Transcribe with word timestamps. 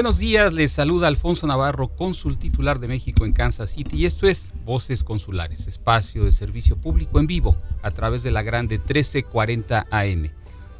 Buenos 0.00 0.16
días, 0.16 0.54
les 0.54 0.72
saluda 0.72 1.08
Alfonso 1.08 1.46
Navarro, 1.46 1.94
cónsul 1.94 2.38
titular 2.38 2.80
de 2.80 2.88
México 2.88 3.26
en 3.26 3.34
Kansas 3.34 3.72
City 3.72 3.98
y 3.98 4.06
esto 4.06 4.26
es 4.26 4.54
Voces 4.64 5.04
Consulares, 5.04 5.68
espacio 5.68 6.24
de 6.24 6.32
servicio 6.32 6.80
público 6.80 7.20
en 7.20 7.26
vivo 7.26 7.54
a 7.82 7.90
través 7.90 8.22
de 8.22 8.30
la 8.30 8.40
grande 8.40 8.78
1340 8.78 9.88
AM. 9.90 10.30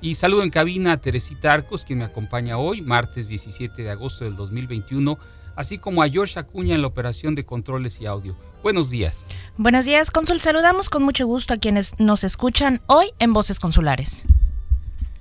Y 0.01 0.15
saludo 0.15 0.43
en 0.43 0.49
cabina 0.49 0.93
a 0.93 0.97
Teresita 0.97 1.53
Arcos, 1.53 1.85
quien 1.85 1.99
me 1.99 2.07
acompaña 2.07 2.57
hoy, 2.57 2.81
martes 2.81 3.29
17 3.29 3.83
de 3.83 3.91
agosto 3.91 4.25
del 4.25 4.37
2021, 4.37 5.19
así 5.55 5.77
como 5.77 6.03
a 6.03 6.09
George 6.09 6.41
Acuña 6.41 6.75
en 6.75 6.81
la 6.81 6.87
operación 6.87 7.35
de 7.35 7.45
controles 7.45 8.01
y 8.01 8.07
audio. 8.07 8.39
Buenos 8.63 8.89
días. 8.89 9.27
Buenos 9.59 9.85
días, 9.85 10.11
cónsul. 10.11 10.41
Saludamos 10.41 10.89
con 10.89 11.03
mucho 11.03 11.27
gusto 11.27 11.53
a 11.53 11.59
quienes 11.59 11.93
nos 12.01 12.25
escuchan 12.25 12.81
hoy 12.87 13.09
en 13.19 13.35
Voces 13.35 13.61
Consulares. 13.61 14.25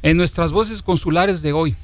En 0.04 0.16
nuestras 0.16 0.54
Voces 0.54 0.82
Consulares 0.84 1.42
de 1.42 1.52
hoy, 1.52 1.76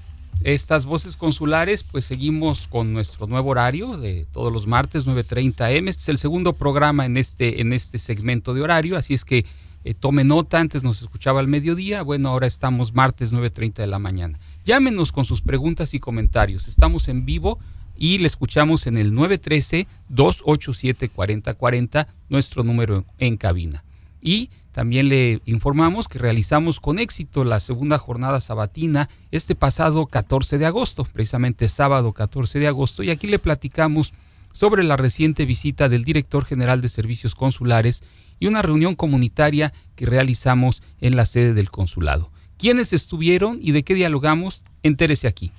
estas 0.41 0.85
voces 0.85 1.17
consulares, 1.17 1.83
pues 1.83 2.05
seguimos 2.05 2.67
con 2.67 2.93
nuestro 2.93 3.27
nuevo 3.27 3.51
horario 3.51 3.97
de 3.97 4.25
todos 4.31 4.51
los 4.51 4.67
martes 4.67 5.07
9.30 5.07 5.75
M. 5.75 5.89
Este 5.89 6.03
es 6.03 6.09
el 6.09 6.17
segundo 6.17 6.53
programa 6.53 7.05
en 7.05 7.17
este, 7.17 7.61
en 7.61 7.73
este 7.73 7.97
segmento 7.97 8.53
de 8.53 8.61
horario, 8.61 8.97
así 8.97 9.13
es 9.13 9.25
que 9.25 9.45
eh, 9.83 9.93
tome 9.93 10.23
nota, 10.23 10.59
antes 10.59 10.83
nos 10.83 11.01
escuchaba 11.01 11.39
al 11.39 11.47
mediodía, 11.47 12.01
bueno, 12.01 12.29
ahora 12.29 12.47
estamos 12.47 12.93
martes 12.93 13.33
9.30 13.33 13.75
de 13.75 13.87
la 13.87 13.99
mañana. 13.99 14.39
Llámenos 14.63 15.11
con 15.11 15.25
sus 15.25 15.41
preguntas 15.41 15.93
y 15.93 15.99
comentarios, 15.99 16.67
estamos 16.67 17.07
en 17.07 17.25
vivo 17.25 17.59
y 17.95 18.17
le 18.17 18.27
escuchamos 18.27 18.87
en 18.87 18.97
el 18.97 19.13
913-287-4040, 19.13 22.07
nuestro 22.29 22.63
número 22.63 23.05
en 23.19 23.37
cabina. 23.37 23.83
Y 24.25 24.49
también 24.71 25.07
le 25.07 25.39
informamos 25.45 26.07
que 26.07 26.17
realizamos 26.17 26.79
con 26.79 26.97
éxito 26.97 27.43
la 27.43 27.59
segunda 27.59 27.99
jornada 27.99 28.41
sabatina 28.41 29.07
este 29.29 29.53
pasado 29.53 30.07
14 30.07 30.57
de 30.57 30.65
agosto, 30.65 31.05
precisamente 31.05 31.69
sábado 31.69 32.11
14 32.11 32.57
de 32.57 32.67
agosto, 32.67 33.03
y 33.03 33.11
aquí 33.11 33.27
le 33.27 33.37
platicamos 33.37 34.13
sobre 34.51 34.83
la 34.83 34.97
reciente 34.97 35.45
visita 35.45 35.89
del 35.89 36.03
director 36.03 36.43
general 36.43 36.81
de 36.81 36.89
servicios 36.89 37.35
consulares 37.35 38.01
y 38.39 38.47
una 38.47 38.63
reunión 38.63 38.95
comunitaria 38.95 39.71
que 39.95 40.07
realizamos 40.07 40.81
en 41.01 41.15
la 41.15 41.27
sede 41.27 41.53
del 41.53 41.69
consulado. 41.69 42.31
¿Quiénes 42.57 42.93
estuvieron 42.93 43.59
y 43.61 43.73
de 43.73 43.83
qué 43.83 43.93
dialogamos? 43.93 44.63
Entérese 44.81 45.27
aquí. 45.27 45.51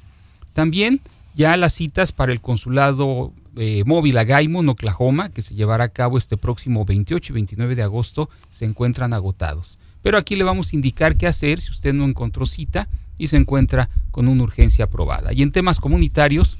También 0.54 1.00
ya 1.36 1.56
las 1.56 1.72
citas 1.72 2.10
para 2.10 2.32
el 2.32 2.40
consulado 2.40 3.32
eh, 3.56 3.82
móvil 3.86 4.18
a 4.18 4.24
Gaimon, 4.24 4.68
Oklahoma, 4.68 5.30
que 5.30 5.42
se 5.42 5.54
llevará 5.54 5.84
a 5.84 5.88
cabo 5.88 6.18
este 6.18 6.36
próximo 6.36 6.84
28 6.84 7.32
y 7.32 7.34
29 7.34 7.74
de 7.74 7.82
agosto, 7.82 8.28
se 8.50 8.64
encuentran 8.64 9.12
agotados. 9.12 9.78
Pero 10.02 10.18
aquí 10.18 10.36
le 10.36 10.44
vamos 10.44 10.72
a 10.72 10.76
indicar 10.76 11.16
qué 11.16 11.26
hacer 11.26 11.60
si 11.60 11.70
usted 11.70 11.92
no 11.92 12.04
encontró 12.04 12.46
cita 12.46 12.88
y 13.18 13.28
se 13.28 13.36
encuentra 13.36 13.88
con 14.10 14.28
una 14.28 14.42
urgencia 14.42 14.84
aprobada. 14.84 15.32
Y 15.32 15.42
en 15.42 15.52
temas 15.52 15.80
comunitarios, 15.80 16.58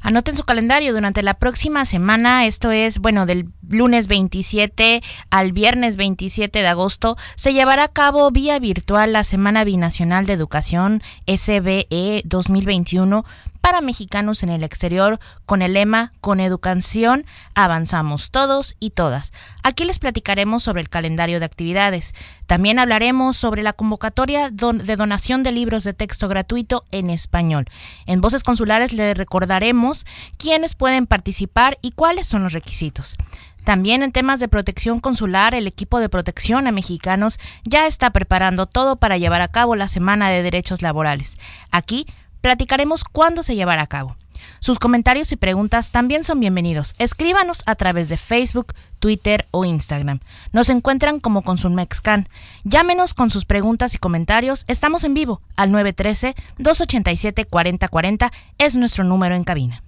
Anoten 0.00 0.36
su 0.36 0.44
calendario 0.44 0.94
durante 0.94 1.22
la 1.22 1.34
próxima 1.34 1.84
semana, 1.84 2.46
esto 2.46 2.70
es, 2.70 3.00
bueno, 3.00 3.26
del 3.26 3.48
lunes 3.68 4.06
27 4.06 5.02
al 5.30 5.52
viernes 5.52 5.96
27 5.96 6.60
de 6.60 6.66
agosto, 6.68 7.16
se 7.34 7.52
llevará 7.52 7.84
a 7.84 7.88
cabo 7.88 8.30
vía 8.30 8.58
virtual 8.60 9.12
la 9.12 9.24
Semana 9.24 9.64
Binacional 9.64 10.24
de 10.26 10.34
Educación 10.34 11.02
SBE 11.26 12.22
2021 12.24 13.24
para 13.60 13.80
mexicanos 13.80 14.42
en 14.42 14.48
el 14.48 14.62
exterior 14.62 15.18
con 15.46 15.62
el 15.62 15.74
lema 15.74 16.12
Con 16.20 16.40
educación 16.40 17.24
avanzamos 17.54 18.30
todos 18.30 18.76
y 18.80 18.90
todas. 18.90 19.32
Aquí 19.62 19.84
les 19.84 19.98
platicaremos 19.98 20.62
sobre 20.62 20.80
el 20.80 20.88
calendario 20.88 21.38
de 21.38 21.46
actividades. 21.46 22.14
También 22.46 22.78
hablaremos 22.78 23.36
sobre 23.36 23.62
la 23.62 23.72
convocatoria 23.72 24.50
de 24.50 24.96
donación 24.96 25.42
de 25.42 25.52
libros 25.52 25.84
de 25.84 25.94
texto 25.94 26.28
gratuito 26.28 26.84
en 26.90 27.10
español. 27.10 27.66
En 28.06 28.20
Voces 28.20 28.42
Consulares 28.42 28.92
les 28.92 29.16
recordaremos 29.16 30.06
quiénes 30.36 30.74
pueden 30.74 31.06
participar 31.06 31.78
y 31.82 31.92
cuáles 31.92 32.26
son 32.26 32.42
los 32.42 32.52
requisitos. 32.52 33.16
También 33.64 34.02
en 34.02 34.12
temas 34.12 34.40
de 34.40 34.48
protección 34.48 34.98
consular, 34.98 35.54
el 35.54 35.66
equipo 35.66 36.00
de 36.00 36.08
protección 36.08 36.66
a 36.66 36.72
mexicanos 36.72 37.38
ya 37.64 37.86
está 37.86 38.10
preparando 38.10 38.64
todo 38.64 38.96
para 38.96 39.18
llevar 39.18 39.42
a 39.42 39.48
cabo 39.48 39.76
la 39.76 39.88
Semana 39.88 40.30
de 40.30 40.42
Derechos 40.42 40.80
Laborales. 40.80 41.36
Aquí 41.70 42.06
platicaremos 42.40 43.04
cuándo 43.04 43.42
se 43.42 43.54
llevará 43.54 43.82
a 43.82 43.86
cabo. 43.86 44.16
Sus 44.60 44.78
comentarios 44.78 45.32
y 45.32 45.36
preguntas 45.36 45.90
también 45.90 46.24
son 46.24 46.40
bienvenidos. 46.40 46.94
Escríbanos 46.98 47.62
a 47.66 47.74
través 47.74 48.08
de 48.08 48.16
Facebook, 48.16 48.72
Twitter 48.98 49.46
o 49.50 49.64
Instagram. 49.64 50.20
Nos 50.52 50.70
encuentran 50.70 51.20
como 51.20 51.42
Consulmexcan. 51.42 52.28
Llámenos 52.64 53.14
con 53.14 53.30
sus 53.30 53.44
preguntas 53.44 53.94
y 53.94 53.98
comentarios. 53.98 54.64
Estamos 54.66 55.04
en 55.04 55.14
vivo 55.14 55.40
al 55.56 55.70
913-287-4040. 55.70 58.30
Es 58.58 58.76
nuestro 58.76 59.04
número 59.04 59.34
en 59.34 59.44
cabina. 59.44 59.82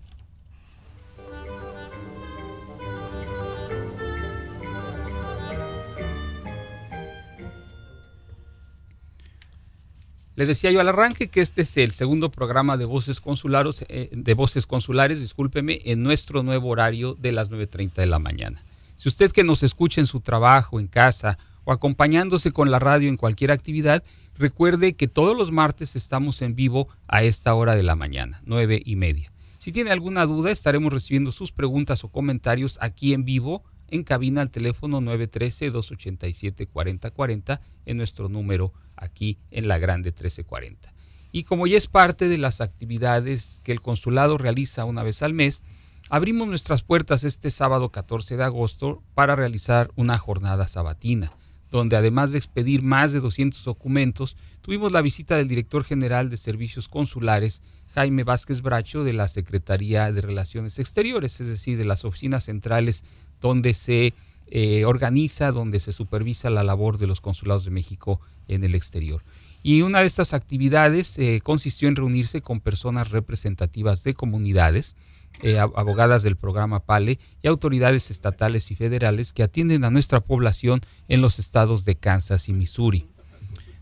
Les 10.41 10.49
decía 10.49 10.71
yo 10.71 10.81
al 10.81 10.89
arranque 10.89 11.29
que 11.29 11.43
este 11.43 11.61
es 11.61 11.77
el 11.77 11.91
segundo 11.91 12.31
programa 12.31 12.79
de 12.79 12.87
Voces 12.87 13.21
Consulares, 13.21 13.85
eh, 13.91 14.09
de 14.11 14.33
Voces 14.33 14.67
Consulares, 14.67 15.21
discúlpeme, 15.21 15.83
en 15.85 16.03
nuestro 16.03 16.43
nuevo 16.43 16.71
horario 16.71 17.15
de 17.15 17.31
las 17.31 17.51
9.30 17.51 17.97
de 17.97 18.07
la 18.07 18.19
mañana. 18.19 18.59
Si 18.97 19.11
usted 19.11 19.33
que 19.33 19.45
nos 19.45 19.63
escucha 19.63 20.01
en 20.01 20.07
su 20.07 20.21
trabajo, 20.21 20.81
en 20.81 20.87
casa 20.87 21.37
o 21.65 21.73
acompañándose 21.73 22.53
con 22.53 22.71
la 22.71 22.79
radio 22.79 23.11
en 23.11 23.19
cualquier 23.19 23.51
actividad, 23.51 24.03
recuerde 24.39 24.95
que 24.95 25.09
todos 25.09 25.37
los 25.37 25.53
martes 25.53 25.95
estamos 25.95 26.41
en 26.41 26.55
vivo 26.55 26.89
a 27.07 27.23
esta 27.23 27.53
hora 27.53 27.77
de 27.77 27.83
la 27.83 27.95
mañana, 27.95 28.41
nueve 28.47 28.81
y 28.83 28.97
media. 28.97 29.31
Si 29.59 29.73
tiene 29.73 29.91
alguna 29.91 30.25
duda, 30.25 30.51
estaremos 30.51 30.91
recibiendo 30.91 31.33
sus 31.33 31.53
preguntas 31.53 32.03
o 32.03 32.09
comentarios 32.09 32.79
aquí 32.81 33.13
en 33.13 33.27
vivo 33.27 33.63
en 33.91 34.05
cabina 34.05 34.41
al 34.41 34.51
teléfono 34.51 35.03
913-287-4040 35.03 37.61
en 37.85 37.99
nuestro 37.99 38.31
número 38.31 38.73
aquí 39.01 39.39
en 39.51 39.67
la 39.67 39.79
Grande 39.79 40.11
1340. 40.11 40.93
Y 41.33 41.45
como 41.45 41.67
ya 41.67 41.77
es 41.77 41.87
parte 41.87 42.29
de 42.29 42.39
las 42.39 42.61
actividades 42.61 43.61
que 43.65 43.73
el 43.73 43.81
consulado 43.81 44.39
realiza 44.39 44.85
una 44.85 45.03
vez 45.03 45.23
al 45.23 45.35
mes, 45.35 45.63
abrimos 46.09 46.49
nuestras 46.49 46.83
puertas 46.83 47.25
este 47.25 47.51
sábado 47.51 47.91
14 47.91 48.37
de 48.37 48.45
agosto 48.45 49.03
para 49.15 49.37
realizar 49.37 49.91
una 49.95 50.19
jornada 50.19 50.67
sabatina, 50.67 51.33
donde 51.71 51.97
además 51.97 52.33
de 52.33 52.39
expedir 52.39 52.83
más 52.83 53.13
de 53.13 53.21
200 53.21 53.65
documentos, 53.65 54.37
tuvimos 54.61 54.91
la 54.91 55.03
visita 55.03 55.37
del 55.37 55.47
director 55.47 55.85
general 55.85 56.29
de 56.31 56.37
Servicios 56.37 56.89
Consulares, 56.89 57.63
Jaime 57.95 58.25
Vázquez 58.25 58.61
Bracho, 58.61 59.05
de 59.05 59.13
la 59.13 59.29
Secretaría 59.29 60.11
de 60.13 60.21
Relaciones 60.21 60.81
Exteriores, 60.81 61.41
es 61.41 61.47
decir, 61.47 61.79
de 61.79 61.85
las 61.85 62.05
oficinas 62.05 62.45
centrales 62.45 63.05
donde 63.41 63.73
se 63.75 64.15
eh, 64.49 64.85
organiza, 64.85 65.53
donde 65.53 65.79
se 65.79 65.93
supervisa 65.93 66.51
la 66.51 66.65
labor 66.65 66.99
de 66.99 67.07
los 67.07 67.21
consulados 67.21 67.65
de 67.65 67.71
México 67.71 68.21
en 68.55 68.65
el 68.65 68.75
exterior. 68.75 69.23
Y 69.63 69.83
una 69.83 70.01
de 70.01 70.07
estas 70.07 70.33
actividades 70.33 71.19
eh, 71.19 71.41
consistió 71.43 71.89
en 71.89 71.97
reunirse 71.97 72.41
con 72.41 72.61
personas 72.61 73.11
representativas 73.11 74.05
de 74.05 74.15
comunidades, 74.15 74.97
eh, 75.43 75.59
abogadas 75.59 76.23
del 76.23 76.37
programa 76.37 76.81
PALE 76.81 77.19
y 77.43 77.47
autoridades 77.47 78.11
estatales 78.11 78.71
y 78.71 78.75
federales 78.75 79.33
que 79.33 79.43
atienden 79.43 79.85
a 79.85 79.91
nuestra 79.91 80.21
población 80.21 80.81
en 81.09 81.21
los 81.21 81.39
estados 81.39 81.85
de 81.85 81.95
Kansas 81.95 82.49
y 82.49 82.53
Missouri. 82.53 83.07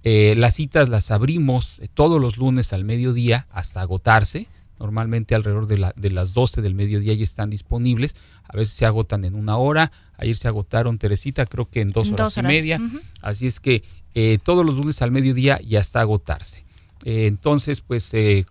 eh, 0.03 0.33
las 0.37 0.55
citas 0.55 0.89
las 0.89 1.11
abrimos 1.11 1.79
eh, 1.79 1.87
todos 1.93 2.21
los 2.21 2.37
lunes 2.37 2.73
al 2.73 2.83
mediodía 2.83 3.47
hasta 3.51 3.81
agotarse. 3.81 4.47
normalmente 4.79 5.35
alrededor 5.35 5.67
de, 5.67 5.77
la, 5.77 5.93
de 5.97 6.09
las 6.09 6.33
12 6.33 6.61
del 6.61 6.75
mediodía 6.75 7.13
ya 7.13 7.23
están 7.23 7.49
disponibles. 7.49 8.15
A 8.43 8.57
veces 8.57 8.75
se 8.75 8.85
agotan 8.85 9.23
en 9.25 9.35
una 9.35 9.57
hora, 9.57 9.91
ayer 10.17 10.35
se 10.35 10.47
agotaron, 10.47 10.97
Teresita, 10.97 11.45
creo 11.45 11.69
que 11.69 11.81
en 11.81 11.91
dos, 11.91 12.11
horas, 12.11 12.37
y 12.37 12.41
media. 12.41 12.81
Así 13.21 13.47
es 13.47 13.59
que 13.59 13.83
eh, 14.15 14.39
todos 14.41 14.65
los 14.65 14.75
lunes 14.75 15.01
al 15.01 15.11
mediodía 15.11 15.59
ya 15.65 15.79
está 15.79 15.99
a 15.99 16.03
agotarse. 16.03 16.65
Eh, 17.05 17.27
entonces, 17.27 17.81
pues, 17.81 18.13
eh, 18.13 18.45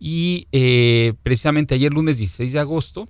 y 0.00 0.46
precisamente 1.22 1.74
ayer 1.74 1.92
lunes 1.92 2.18
16 2.18 2.52
de 2.52 2.58
agosto 2.58 3.08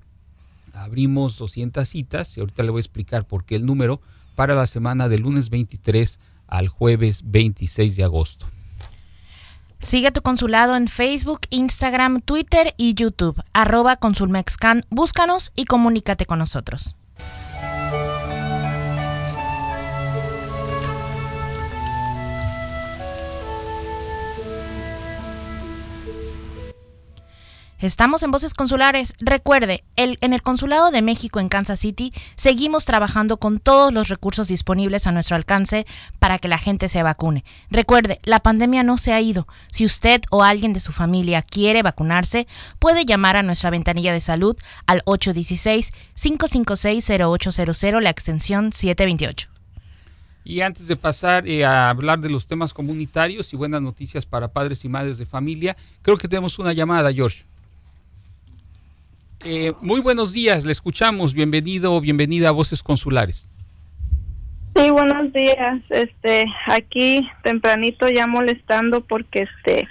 abrimos 0.73 1.38
200 1.38 1.88
citas 1.88 2.37
y 2.37 2.41
ahorita 2.41 2.62
le 2.62 2.70
voy 2.70 2.79
a 2.79 2.81
explicar 2.81 3.26
por 3.26 3.44
qué 3.44 3.56
el 3.56 3.64
número 3.64 4.00
para 4.35 4.55
la 4.55 4.67
semana 4.67 5.08
del 5.08 5.23
lunes 5.23 5.50
23 5.50 6.20
al 6.46 6.69
jueves 6.69 7.23
26 7.25 7.97
de 7.97 8.05
agosto. 8.05 8.47
Sigue 9.79 10.12
tu 10.12 10.23
consulado 10.23 10.76
en 10.76 10.88
Facebook, 10.88 11.40
Instagram, 11.50 12.20
Twitter 12.23 12.75
y 12.76 12.94
YouTube. 12.94 13.43
Arroba 13.52 13.97
Consulmexcan. 13.97 14.85
Búscanos 14.88 15.52
y 15.56 15.67
comunícate 15.67 16.26
con 16.26 16.38
nosotros. 16.38 16.97
Estamos 27.81 28.23
en 28.23 28.31
Voces 28.31 28.55
Consulares. 28.55 29.15
Recuerde, 29.19 29.85
el, 29.97 30.17
en 30.21 30.32
el 30.32 30.43
Consulado 30.43 30.91
de 30.91 31.03
México 31.03 31.41
en 31.41 31.49
Kansas 31.49 31.81
City 31.81 32.12
seguimos 32.37 32.85
trabajando 32.85 33.38
con 33.38 33.59
todos 33.59 33.93
los 33.93 34.06
recursos 34.09 34.47
disponibles 34.49 35.06
a 35.06 35.12
nuestro 35.12 35.37
alcance 35.37 35.87
para 36.19 36.38
que 36.38 36.49
la 36.49 36.59
gente 36.59 36.88
se 36.88 37.03
vacune. 37.03 37.44
Recuerde, 37.71 38.21
la 38.23 38.41
pandemia 38.41 38.82
no 38.85 38.97
se 38.97 39.12
ha 39.12 39.21
ido. 39.21 39.47
Si 39.71 39.85
usted 39.85 40.23
o 40.31 40.43
alguien 40.44 40.73
de 40.73 40.81
su 40.81 40.93
familia 40.93 41.43
quiere 41.43 41.82
vacunarse, 41.82 42.47
puede 42.79 43.05
llamar 43.05 43.37
a 43.37 43.43
nuestra 43.43 43.69
ventanilla 43.71 44.12
de 44.12 44.21
salud 44.21 44.56
al 44.87 45.03
816-556-0800, 45.05 48.00
la 48.00 48.11
extensión 48.11 48.73
728. 48.73 49.49
Y 50.44 50.61
antes 50.61 50.87
de 50.87 50.97
pasar 50.97 51.49
eh, 51.49 51.65
a 51.65 51.88
hablar 51.88 52.21
de 52.21 52.29
los 52.29 52.47
temas 52.47 52.75
comunitarios 52.75 53.53
y 53.53 53.56
buenas 53.56 53.82
noticias 53.82 54.26
para 54.26 54.53
padres 54.53 54.85
y 54.85 54.91
madres 54.91 55.17
de 55.17 55.26
familia, 55.26 55.75
creo 56.03 56.19
que 56.19 56.29
tenemos 56.29 56.59
una 56.59 56.75
llamada, 56.75 57.12
George. 57.12 57.47
Eh, 59.44 59.73
muy 59.82 60.00
buenos 60.00 60.32
días, 60.32 60.64
le 60.64 60.73
escuchamos. 60.73 61.35
Bienvenido 61.35 61.93
o 61.93 62.00
bienvenida 62.00 62.49
a 62.49 62.52
Voces 62.52 62.82
Consulares. 62.82 63.46
Sí, 64.75 64.91
buenos 64.91 65.32
días. 65.35 65.82
Este, 65.91 66.46
aquí 66.67 67.29
tempranito 67.43 68.08
ya 68.08 68.26
molestando 68.26 69.02
porque 69.02 69.43
este, 69.43 69.87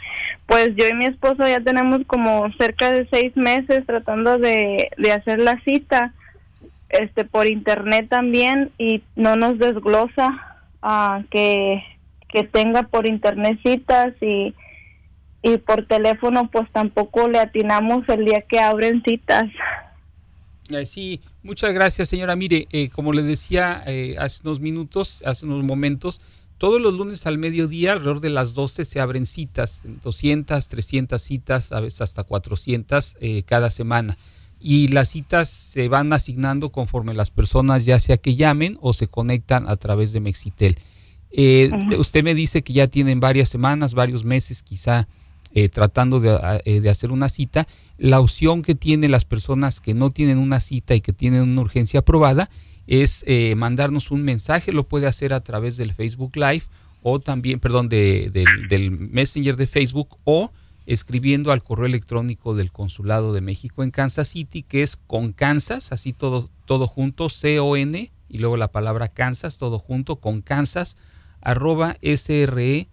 pues 0.48 0.76
yo 0.76 0.88
y 0.88 0.94
mi 0.94 1.06
esposo 1.06 1.48
ya 1.48 1.60
tenemos 1.60 2.02
como 2.08 2.52
cerca 2.58 2.92
de 2.92 3.08
seis 3.12 3.38
meses 3.38 3.86
tratando 3.86 4.40
de, 4.40 4.90
de 4.98 5.12
hacer 5.12 5.38
la 5.40 5.62
cita, 5.62 6.14
este, 6.90 7.24
por 7.24 7.46
internet 7.46 8.08
también 8.10 8.72
y 8.80 9.04
no 9.16 9.36
nos 9.36 9.60
desglosa 9.60 10.58
uh, 10.82 11.24
que 11.30 11.84
que 12.34 12.44
tenga 12.44 12.82
por 12.82 13.08
internet 13.08 13.60
citas 13.64 14.12
y 14.20 14.56
y 15.44 15.57
por 15.57 15.86
teléfono 15.86 16.50
pues 16.50 16.72
tampoco 16.72 17.28
le 17.28 17.40
atinamos 17.40 18.07
el 18.07 18.25
día 18.25 18.42
que 18.42 18.60
abren 18.60 19.04
citas. 19.04 19.45
Eh, 20.69 20.86
sí, 20.86 21.22
muchas 21.44 21.74
gracias 21.74 22.10
señora. 22.10 22.36
Mire, 22.38 22.68
eh, 22.72 22.90
como 22.90 23.12
le 23.12 23.22
decía 23.22 23.84
eh, 23.86 24.16
hace 24.18 24.40
unos 24.44 24.62
minutos, 24.62 25.22
hace 25.25 25.45
unos 25.45 25.63
momentos, 25.63 26.22
todos 26.57 26.81
los 26.81 26.94
lunes 26.94 27.28
al 27.28 27.38
mediodía, 27.38 27.92
alrededor 27.92 28.22
de 28.22 28.30
las 28.30 28.54
12, 28.54 28.86
se 28.86 29.01
abren 29.01 29.25
citas, 29.25 29.81
200, 30.01 30.69
300 30.69 31.22
citas, 31.22 31.72
a 31.74 31.81
veces 31.81 32.01
hasta 32.01 32.24
400 32.24 33.18
cada 33.46 33.69
semana. 33.69 34.18
Y 34.62 34.88
las 34.88 35.10
citas 35.10 35.50
se 35.50 35.89
van 35.89 36.13
asignando 36.13 36.72
conforme 36.72 37.13
las 37.13 37.31
personas 37.31 37.84
ya 37.84 38.00
sea 38.00 38.16
que 38.16 38.36
llamen 38.36 38.78
o 38.80 38.94
se 38.94 39.07
conectan 39.07 39.68
a 39.68 39.75
través 39.75 40.13
de 40.13 40.22
Mexitel. 40.22 40.78
usted 41.98 42.24
me 42.24 42.34
dice 42.34 42.62
que 42.62 42.72
ya 42.72 42.88
tienen 42.88 43.19
varias 43.19 43.50
semanas, 43.50 43.94
varios 43.94 44.24
meses 44.24 44.63
quizá 44.63 45.10
eh, 45.56 45.70
tratando 45.70 46.20
eh, 46.66 46.80
de, 46.82 46.90
hacer 46.90 47.12
una 47.12 47.30
cita, 47.30 47.68
la 48.00 48.20
opción 48.20 48.64
que 48.64 48.74
tienen 48.74 49.12
las 49.12 49.24
personas 49.24 49.80
que 49.80 49.94
no 49.94 50.10
tienen 50.10 50.40
una 50.40 50.60
cita 50.60 50.96
y 50.96 51.02
que 51.02 51.14
tienen 51.14 51.42
una 51.42 51.62
urgencia 51.62 52.00
aprobada 52.00 52.50
es 52.88 53.24
eh, 53.28 53.54
mandarnos 53.56 54.10
un 54.10 54.24
mensaje, 54.24 54.74
lo 54.74 54.88
puede 54.88 55.06
hacer 55.06 55.32
a 55.32 55.42
través 55.42 55.78
del 55.78 55.94
Facebook 55.94 56.36
Live 56.36 56.64
o 57.04 57.20
también, 57.20 57.60
perdón, 57.60 57.88
de, 57.88 58.32
del 58.68 58.92
Messenger 58.92 59.56
de 59.56 59.68
Facebook 59.68 60.18
o 60.24 60.52
escribiendo 60.88 61.52
al 61.52 61.62
correo 61.62 61.86
electrónico 61.86 62.56
del 62.56 62.72
Consulado 62.72 63.32
de 63.32 63.42
México 63.42 63.84
en 63.84 63.92
Kansas 63.92 64.30
City, 64.30 64.64
que 64.64 64.82
es 64.82 64.96
con 64.96 65.34
Kansas, 65.34 65.92
así 65.92 66.14
todo, 66.14 66.50
todo 66.66 66.88
junto, 66.88 67.30
C-O-N, 67.30 68.12
y 68.28 68.38
luego 68.40 68.58
la 68.58 68.72
palabra 68.72 69.08
Kansas, 69.08 69.60
todo 69.60 69.78
junto, 69.78 70.16
con 70.16 70.42
Kansas, 70.42 70.98
arroba 71.42 71.98
sre.gov.mx 72.02 72.88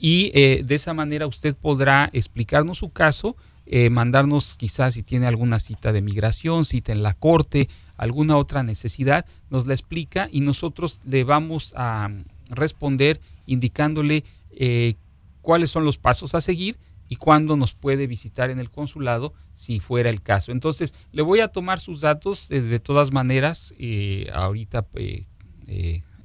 y 0.00 0.32
eh, 0.34 0.62
de 0.64 0.74
esa 0.74 0.94
manera 0.94 1.26
usted 1.26 1.54
podrá 1.54 2.08
explicarnos 2.14 2.78
su 2.78 2.90
caso, 2.90 3.36
eh, 3.66 3.90
mandarnos 3.90 4.54
quizás 4.56 4.94
si 4.94 5.02
tiene 5.02 5.26
alguna 5.26 5.60
cita 5.60 5.92
de 5.92 6.00
migración, 6.00 6.64
cita 6.64 6.92
en 6.92 7.02
la 7.02 7.12
corte, 7.12 7.68
alguna 7.98 8.38
otra 8.38 8.62
necesidad, 8.62 9.26
nos 9.50 9.66
la 9.66 9.74
explica 9.74 10.28
y 10.32 10.40
nosotros 10.40 11.02
le 11.04 11.22
vamos 11.24 11.74
a 11.76 12.08
responder 12.48 13.20
indicándole 13.44 14.24
eh, 14.52 14.94
cuáles 15.42 15.70
son 15.70 15.84
los 15.84 15.98
pasos 15.98 16.34
a 16.34 16.40
seguir 16.40 16.78
y 17.10 17.16
cuándo 17.16 17.56
nos 17.56 17.74
puede 17.74 18.06
visitar 18.06 18.48
en 18.48 18.58
el 18.58 18.70
consulado 18.70 19.34
si 19.52 19.80
fuera 19.80 20.08
el 20.08 20.22
caso. 20.22 20.50
Entonces, 20.50 20.94
le 21.12 21.22
voy 21.22 21.40
a 21.40 21.48
tomar 21.48 21.78
sus 21.78 22.00
datos 22.00 22.48
de 22.48 22.78
todas 22.78 23.12
maneras, 23.12 23.74
ahorita 24.32 24.86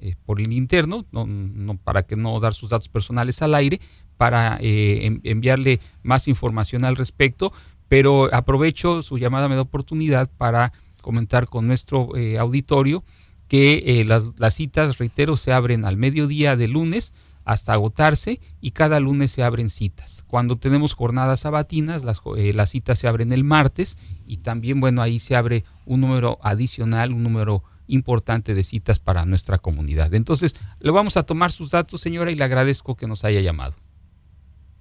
eh, 0.05 0.13
por 0.23 0.39
el 0.39 0.53
interno, 0.53 1.03
no, 1.11 1.77
para 1.83 2.03
que 2.03 2.15
no 2.15 2.39
dar 2.39 2.53
sus 2.53 2.69
datos 2.69 2.89
personales 2.89 3.41
al 3.41 3.55
aire, 3.55 3.79
para 4.17 4.59
eh, 4.61 5.19
enviarle 5.23 5.79
más 6.03 6.27
información 6.27 6.85
al 6.85 6.95
respecto, 6.95 7.51
pero 7.87 8.31
aprovecho 8.31 9.01
su 9.01 9.17
llamada, 9.17 9.49
me 9.49 9.55
da 9.55 9.61
oportunidad 9.61 10.29
para 10.37 10.73
comentar 11.01 11.47
con 11.47 11.65
nuestro 11.65 12.15
eh, 12.15 12.37
auditorio 12.37 13.03
que 13.47 14.03
las, 14.05 14.37
las, 14.37 14.53
citas, 14.53 14.99
reitero, 14.99 15.37
se 15.37 15.51
abren 15.51 15.85
al 15.85 15.97
mediodía 15.97 16.55
de 16.55 16.67
lunes 16.67 17.15
hasta 17.43 17.73
agotarse 17.73 18.39
y 18.61 18.71
cada 18.71 18.99
lunes 18.99 19.31
se 19.31 19.41
abren 19.41 19.71
citas. 19.71 20.23
Cuando 20.27 20.59
tenemos 20.59 20.93
jornadas 20.93 21.39
sabatinas, 21.39 22.03
las, 22.03 22.21
las 22.53 22.69
citas 22.69 22.99
se 22.99 23.07
abren 23.07 23.31
el 23.31 23.43
martes 23.43 23.97
y 24.27 24.37
también, 24.37 24.79
bueno, 24.79 25.01
ahí 25.01 25.17
se 25.17 25.35
abre 25.35 25.63
un 25.87 26.01
número 26.01 26.37
adicional, 26.43 27.11
un 27.11 27.23
número 27.23 27.63
importante 27.87 28.53
de 28.53 28.63
citas 28.63 28.99
para 28.99 29.25
nuestra 29.25 29.57
comunidad. 29.57 30.13
Entonces, 30.13 30.55
le 30.79 30.91
vamos 30.91 31.17
a 31.17 31.23
tomar 31.23 31.51
sus 31.51 31.71
datos, 31.71 32.01
señora, 32.01 32.31
y 32.31 32.35
le 32.35 32.43
agradezco 32.43 32.95
que 32.95 33.07
nos 33.07 33.23
haya 33.23 33.41
llamado. 33.41 33.75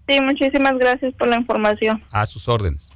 Sí, 0.08 0.20
muchísimas 0.20 0.78
gracias 0.78 1.14
por 1.14 1.28
la 1.28 1.36
información. 1.36 2.02
A 2.10 2.26
sus 2.26 2.48
órdenes. 2.48 2.90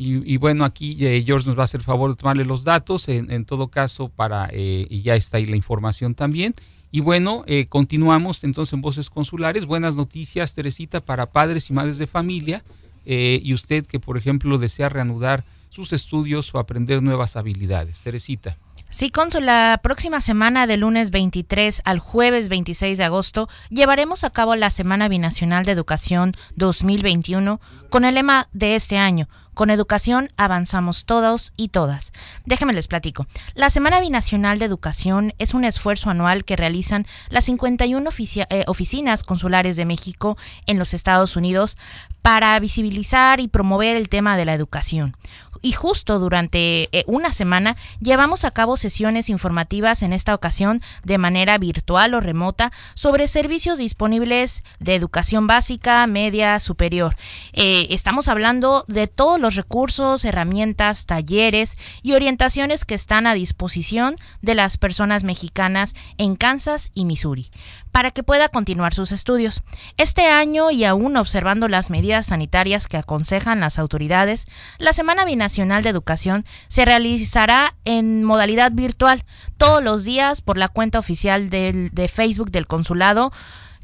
Y, 0.00 0.36
bueno, 0.36 0.64
aquí 0.64 0.96
eh, 1.04 1.24
George 1.26 1.48
nos 1.48 1.58
va 1.58 1.62
a 1.62 1.64
hacer 1.64 1.82
favor 1.82 2.10
de 2.10 2.16
tomarle 2.16 2.44
los 2.44 2.62
datos, 2.62 3.08
en, 3.08 3.44
todo 3.44 3.66
caso, 3.66 4.08
para, 4.08 4.48
eh, 4.52 4.86
y 4.88 5.02
ya 5.02 5.16
está 5.16 5.38
ahí 5.38 5.46
la 5.46 5.56
información 5.56 6.14
también. 6.14 6.54
Y 6.92 7.00
bueno, 7.00 7.42
eh, 7.48 7.66
continuamos 7.66 8.44
entonces 8.44 8.72
en 8.74 8.80
Voces 8.80 9.10
Consulares. 9.10 9.66
Buenas 9.66 9.96
noticias, 9.96 10.54
Teresita, 10.54 11.00
para 11.00 11.32
padres 11.32 11.68
y 11.68 11.72
madres 11.72 11.98
de 11.98 12.06
familia. 12.06 12.62
y 13.04 13.52
usted 13.54 13.86
que, 13.86 13.98
por 13.98 14.16
ejemplo, 14.16 14.56
desea 14.58 14.88
reanudar 14.88 15.44
sus 15.68 15.92
estudios 15.92 16.54
o 16.54 16.58
aprender 16.58 17.02
nuevas 17.02 17.36
habilidades. 17.36 18.00
Teresita. 18.00 18.56
Sí, 18.90 19.10
Consul, 19.10 19.44
la 19.44 19.80
próxima 19.82 20.18
semana 20.22 20.66
del 20.66 20.80
lunes 20.80 21.10
23 21.10 21.82
al 21.84 21.98
jueves 21.98 22.48
26 22.48 22.96
de 22.96 23.04
agosto 23.04 23.46
llevaremos 23.68 24.24
a 24.24 24.30
cabo 24.30 24.56
la 24.56 24.70
Semana 24.70 25.08
Binacional 25.08 25.66
de 25.66 25.72
Educación 25.72 26.34
2021 26.56 27.60
con 27.90 28.06
el 28.06 28.14
lema 28.14 28.48
de 28.52 28.76
este 28.76 28.96
año, 28.96 29.28
con 29.58 29.70
educación 29.70 30.28
avanzamos 30.36 31.04
todos 31.04 31.52
y 31.56 31.68
todas. 31.68 32.12
Déjenme 32.46 32.72
les 32.72 32.86
platico. 32.86 33.26
La 33.56 33.70
Semana 33.70 34.00
Binacional 34.00 34.60
de 34.60 34.66
Educación 34.66 35.34
es 35.38 35.52
un 35.52 35.64
esfuerzo 35.64 36.10
anual 36.10 36.44
que 36.44 36.54
realizan 36.54 37.06
las 37.28 37.46
51 37.46 38.08
eh, 38.50 38.64
oficinas 38.68 39.24
consulares 39.24 39.74
de 39.74 39.84
México 39.84 40.38
en 40.66 40.78
los 40.78 40.94
Estados 40.94 41.34
Unidos 41.34 41.76
para 42.22 42.58
visibilizar 42.60 43.40
y 43.40 43.48
promover 43.48 43.96
el 43.96 44.08
tema 44.08 44.36
de 44.36 44.44
la 44.44 44.54
educación 44.54 45.16
y 45.62 45.72
justo 45.72 46.18
durante 46.18 46.88
eh, 46.92 47.04
una 47.06 47.32
semana 47.32 47.76
llevamos 48.00 48.44
a 48.44 48.50
cabo 48.50 48.76
sesiones 48.76 49.28
informativas 49.28 50.02
en 50.02 50.12
esta 50.12 50.34
ocasión 50.34 50.80
de 51.04 51.18
manera 51.18 51.58
virtual 51.58 52.14
o 52.14 52.20
remota 52.20 52.72
sobre 52.94 53.28
servicios 53.28 53.78
disponibles 53.78 54.62
de 54.78 54.94
educación 54.94 55.46
básica, 55.46 56.06
media, 56.06 56.60
superior. 56.60 57.16
Eh, 57.52 57.88
estamos 57.90 58.28
hablando 58.28 58.84
de 58.88 59.06
todos 59.06 59.40
los 59.40 59.54
recursos, 59.54 60.24
herramientas, 60.24 61.06
talleres 61.06 61.76
y 62.02 62.12
orientaciones 62.12 62.84
que 62.84 62.94
están 62.94 63.26
a 63.26 63.34
disposición 63.34 64.16
de 64.42 64.54
las 64.54 64.76
personas 64.76 65.24
mexicanas 65.24 65.94
en 66.18 66.36
Kansas 66.36 66.90
y 66.94 67.04
Missouri 67.04 67.50
para 67.90 68.10
que 68.10 68.22
pueda 68.22 68.48
continuar 68.48 68.94
sus 68.94 69.12
estudios. 69.12 69.62
Este 69.96 70.26
año 70.26 70.70
y 70.70 70.84
aún 70.84 71.16
observando 71.16 71.68
las 71.68 71.90
medidas 71.90 72.26
sanitarias 72.26 72.86
que 72.86 72.96
aconsejan 72.96 73.60
las 73.60 73.78
autoridades, 73.78 74.46
la 74.78 74.92
Semana 74.92 75.24
Binacional 75.24 75.47
de 75.56 75.88
Educación 75.88 76.44
se 76.68 76.84
realizará 76.84 77.74
en 77.84 78.22
modalidad 78.24 78.72
virtual 78.72 79.24
todos 79.56 79.82
los 79.82 80.04
días 80.04 80.40
por 80.40 80.58
la 80.58 80.68
cuenta 80.68 80.98
oficial 80.98 81.50
de 81.50 82.10
Facebook 82.12 82.50
del 82.50 82.66
consulado 82.66 83.32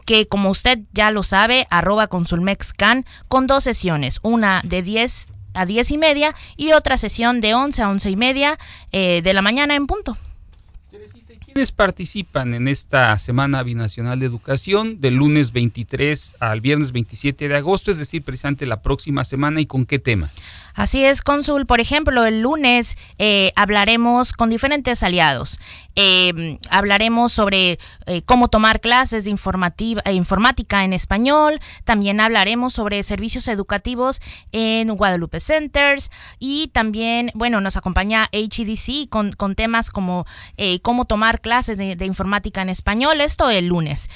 que 0.04 0.26
como 0.26 0.50
usted 0.50 0.80
ya 0.92 1.10
lo 1.10 1.22
sabe, 1.22 1.66
arroba 1.70 2.06
consulmexcan, 2.08 3.04
con 3.28 3.46
dos 3.46 3.64
sesiones, 3.64 4.18
una 4.22 4.60
de 4.64 4.82
10 4.82 5.28
a 5.54 5.66
10 5.66 5.90
y 5.92 5.98
media 5.98 6.34
y 6.56 6.72
otra 6.72 6.98
sesión 6.98 7.40
de 7.40 7.54
11 7.54 7.82
a 7.82 7.88
11 7.88 8.10
y 8.10 8.16
media 8.16 8.58
eh, 8.92 9.22
de 9.22 9.34
la 9.34 9.42
mañana 9.42 9.74
en 9.74 9.86
punto. 9.86 10.16
¿Quiénes 11.44 11.70
participan 11.70 12.52
en 12.52 12.66
esta 12.66 13.16
Semana 13.16 13.62
Binacional 13.62 14.18
de 14.18 14.26
Educación 14.26 15.00
del 15.00 15.14
lunes 15.14 15.52
23 15.52 16.36
al 16.40 16.60
viernes 16.60 16.90
27 16.90 17.48
de 17.48 17.56
agosto, 17.56 17.92
es 17.92 17.98
decir, 17.98 18.22
precisamente 18.22 18.66
la 18.66 18.82
próxima 18.82 19.22
semana 19.22 19.60
y 19.60 19.66
con 19.66 19.86
qué 19.86 20.00
temas? 20.00 20.42
Así 20.74 21.04
es, 21.04 21.22
cónsul. 21.22 21.66
Por 21.66 21.80
ejemplo, 21.80 22.24
el 22.24 22.40
lunes 22.40 22.96
eh, 23.18 23.52
hablaremos 23.54 24.32
con 24.32 24.50
diferentes 24.50 25.04
aliados. 25.04 25.60
Eh, 25.94 26.58
hablaremos 26.68 27.32
sobre 27.32 27.78
eh, 28.06 28.22
cómo 28.22 28.48
tomar 28.48 28.80
clases 28.80 29.22
de 29.22 29.30
informativa, 29.30 30.02
informática 30.10 30.82
en 30.82 30.92
español. 30.92 31.60
También 31.84 32.20
hablaremos 32.20 32.72
sobre 32.72 33.00
servicios 33.04 33.46
educativos 33.46 34.20
en 34.50 34.88
Guadalupe 34.88 35.38
Centers. 35.38 36.10
Y 36.40 36.68
también, 36.68 37.30
bueno, 37.34 37.60
nos 37.60 37.76
acompaña 37.76 38.28
HEDC 38.32 39.08
con, 39.08 39.32
con 39.32 39.54
temas 39.54 39.90
como 39.90 40.26
cómo 40.82 41.04
tomar 41.04 41.40
clases 41.40 41.78
de, 41.78 41.94
de, 41.94 42.06
informática 42.06 42.62
en 42.62 42.68
español. 42.68 43.20
Esto 43.20 43.48
el 43.48 43.66
lunes. 43.66 44.10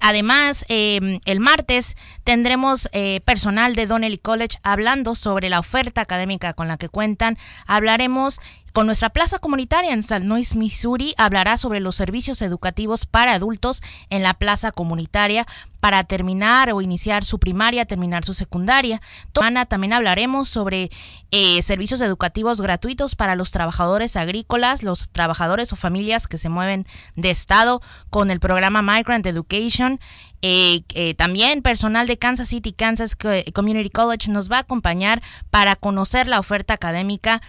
además, 0.00 0.64
el 0.68 1.40
martes 1.40 1.96
tendremos 2.24 2.88
personal 3.24 3.74
de 3.74 3.86
Donnelly 3.86 4.18
College 4.18 4.58
hablando 4.62 5.14
sobre 5.14 5.50
la 5.50 5.58
oferta 5.58 5.81
académica 6.00 6.52
con 6.54 6.68
la 6.68 6.76
que 6.76 6.88
cuentan. 6.88 7.36
Hablaremos 7.66 8.40
con 8.72 8.86
nuestra 8.86 9.10
plaza 9.10 9.38
comunitaria 9.38 9.92
en 9.92 10.02
San 10.02 10.28
Luis, 10.28 10.56
Missouri, 10.56 11.14
hablará 11.18 11.58
sobre 11.58 11.78
los 11.78 11.94
servicios 11.94 12.40
educativos 12.40 13.04
para 13.04 13.34
adultos 13.34 13.82
en 14.08 14.22
la 14.22 14.32
plaza 14.32 14.72
comunitaria 14.72 15.46
para 15.78 16.04
terminar 16.04 16.72
o 16.72 16.80
iniciar 16.80 17.24
su 17.26 17.38
primaria, 17.38 17.84
terminar 17.84 18.24
su 18.24 18.32
secundaria. 18.32 19.02
Ana 19.38 19.66
también 19.66 19.92
hablaremos 19.92 20.48
sobre 20.48 20.90
eh, 21.32 21.60
servicios 21.60 22.00
educativos 22.00 22.62
gratuitos 22.62 23.14
para 23.14 23.34
los 23.36 23.50
trabajadores 23.50 24.16
agrícolas, 24.16 24.82
los 24.82 25.10
trabajadores 25.10 25.70
o 25.72 25.76
familias 25.76 26.26
que 26.26 26.38
se 26.38 26.48
mueven 26.48 26.86
de 27.14 27.30
estado 27.30 27.82
con 28.08 28.30
el 28.30 28.40
programa 28.40 28.80
Migrant 28.80 29.26
Education. 29.26 30.00
Eh, 30.42 30.82
eh, 30.94 31.14
también 31.14 31.62
personal 31.62 32.06
de 32.06 32.18
Kansas 32.18 32.48
City, 32.48 32.72
Kansas 32.72 33.16
Community 33.54 33.90
College 33.90 34.30
nos 34.30 34.50
va 34.50 34.56
a 34.56 34.60
acompañar 34.60 35.22
para 35.50 35.76
conocer 35.76 36.26
la 36.26 36.40
oferta 36.40 36.74
académica 36.74 37.40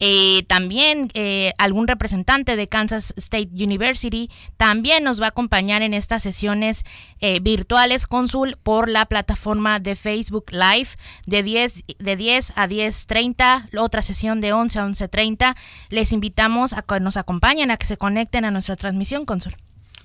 eh, 0.00 0.44
también 0.44 1.08
eh, 1.14 1.52
algún 1.58 1.88
representante 1.88 2.54
de 2.54 2.68
Kansas 2.68 3.12
State 3.16 3.50
University 3.52 4.30
también 4.56 5.02
nos 5.02 5.20
va 5.20 5.26
a 5.26 5.28
acompañar 5.30 5.82
en 5.82 5.92
estas 5.92 6.22
sesiones 6.22 6.84
eh, 7.20 7.40
virtuales 7.40 8.06
Consul 8.06 8.56
por 8.62 8.88
la 8.88 9.06
plataforma 9.06 9.80
de 9.80 9.96
Facebook 9.96 10.52
Live 10.52 10.90
de 11.26 11.42
10, 11.42 11.84
de 11.98 12.16
10 12.16 12.52
a 12.54 12.68
10.30, 12.68 13.78
otra 13.78 14.02
sesión 14.02 14.40
de 14.40 14.52
11 14.52 14.78
a 14.78 14.86
11.30. 14.86 15.56
Les 15.88 16.12
invitamos 16.12 16.74
a 16.74 16.82
que 16.82 17.00
nos 17.00 17.16
acompañen, 17.16 17.70
a 17.72 17.76
que 17.76 17.86
se 17.86 17.96
conecten 17.96 18.44
a 18.44 18.50
nuestra 18.52 18.76
transmisión 18.76 19.24
Consul. 19.24 19.56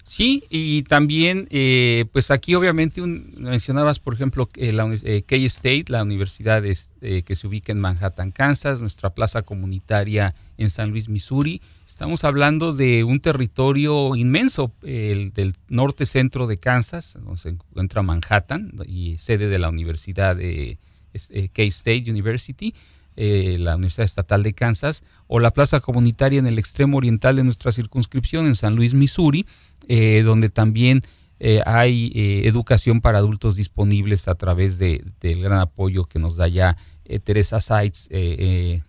Sí, 0.05 0.43
y 0.49 0.83
también, 0.83 1.47
eh, 1.49 2.05
pues 2.11 2.29
aquí 2.29 2.55
obviamente 2.55 3.01
mencionabas, 3.01 3.99
por 3.99 4.13
ejemplo, 4.13 4.49
la 4.53 4.97
eh, 5.01 5.23
K-State, 5.25 5.85
la 5.87 6.03
universidad 6.03 6.61
eh, 6.65 7.23
que 7.23 7.35
se 7.35 7.47
ubica 7.47 7.71
en 7.71 7.79
Manhattan, 7.79 8.31
Kansas, 8.31 8.81
nuestra 8.81 9.11
plaza 9.11 9.43
comunitaria 9.43 10.35
en 10.57 10.69
San 10.69 10.91
Luis, 10.91 11.07
Missouri. 11.07 11.61
Estamos 11.87 12.25
hablando 12.25 12.73
de 12.73 13.05
un 13.05 13.21
territorio 13.21 14.17
inmenso, 14.17 14.73
el 14.83 15.31
del 15.31 15.55
norte 15.69 16.05
centro 16.05 16.47
de 16.47 16.57
Kansas, 16.57 17.17
donde 17.23 17.37
se 17.39 17.49
encuentra 17.49 18.01
Manhattan 18.01 18.73
y 18.85 19.17
sede 19.19 19.47
de 19.47 19.59
la 19.59 19.69
universidad 19.69 20.35
de 20.35 20.79
K-State 21.13 22.11
University. 22.11 22.75
La 23.15 23.75
Universidad 23.75 24.05
Estatal 24.05 24.43
de 24.43 24.53
Kansas, 24.53 25.03
o 25.27 25.39
la 25.39 25.51
plaza 25.51 25.79
comunitaria 25.79 26.39
en 26.39 26.47
el 26.47 26.59
extremo 26.59 26.97
oriental 26.97 27.35
de 27.35 27.43
nuestra 27.43 27.71
circunscripción 27.71 28.45
en 28.45 28.55
San 28.55 28.75
Luis, 28.75 28.93
Missouri, 28.93 29.45
eh, 29.87 30.21
donde 30.23 30.49
también 30.49 31.01
eh, 31.39 31.61
hay 31.65 32.11
eh, 32.15 32.47
educación 32.47 33.01
para 33.01 33.17
adultos 33.17 33.55
disponibles 33.55 34.27
a 34.27 34.35
través 34.35 34.77
de, 34.77 35.03
del 35.19 35.41
gran 35.41 35.59
apoyo 35.59 36.05
que 36.05 36.19
nos 36.19 36.37
da 36.37 36.47
ya 36.47 36.77
Teresa 37.25 37.59
Seitz, 37.59 38.07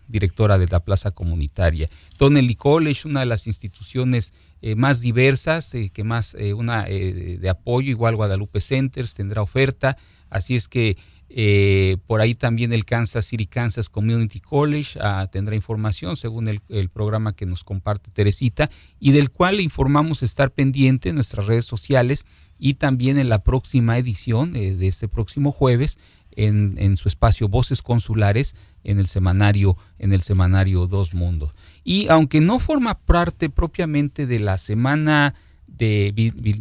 directora 0.07 0.57
de 0.57 0.69
la 0.69 0.79
Plaza 0.79 1.11
Comunitaria. 1.11 1.91
Donnelly 2.17 2.55
College, 2.55 3.09
una 3.09 3.21
de 3.21 3.27
las 3.27 3.49
instituciones 3.49 4.33
más 4.77 5.01
diversas, 5.01 5.73
que 5.93 6.05
más 6.05 6.37
una 6.57 6.85
de 6.85 7.49
apoyo, 7.51 7.91
igual 7.91 8.15
Guadalupe 8.15 8.61
Centers 8.61 9.15
tendrá 9.15 9.43
oferta, 9.43 9.99
así 10.31 10.55
es 10.55 10.69
que 10.69 10.97
eh, 11.37 11.97
por 12.07 12.21
ahí 12.21 12.37
también 12.37 12.73
el 12.73 12.85
Kansas 12.85 13.25
City, 13.25 13.47
Kansas 13.47 13.89
Community 13.89 14.39
College 14.39 15.01
ah, 15.01 15.29
tendrá 15.33 15.57
información 15.57 16.15
según 16.15 16.47
el, 16.47 16.89
programa 16.91 17.35
que 17.35 17.45
nos 17.45 17.65
comparte 17.65 18.13
Teresita 18.13 18.71
y 19.01 19.11
del 19.11 19.31
cual 19.31 19.59
informamos 19.59 20.23
estar 20.23 20.53
pendiente 20.53 21.09
en 21.09 21.17
nuestras 21.17 21.47
redes 21.47 21.65
sociales 21.65 22.25
y 22.57 22.75
también 22.75 23.19
en 23.19 23.29
la 23.29 23.43
próxima 23.43 23.99
edición 23.99 24.55
eh, 24.55 24.77
de 24.77 24.87
este 24.87 25.09
próximo 25.09 25.51
jueves 25.51 25.99
en, 26.37 26.77
en, 26.79 26.97
su 26.97 27.09
espacio 27.09 27.49
Voces 27.49 27.83
Consulares 27.83 28.55
en 28.85 29.01
el 29.01 29.09
semanario 29.09 29.77
en 29.99 30.13
el 30.13 30.21
semanario 30.21 30.87
Dos 30.87 31.15
Mundos. 31.15 31.51
Y 31.83 32.07
aunque 32.11 32.41
no 32.41 32.61
forma 32.61 32.95
parte 32.95 33.51
propiamente 33.51 34.29
de 34.29 34.39
la 34.39 34.57
semana 34.57 35.35
de 35.77 36.13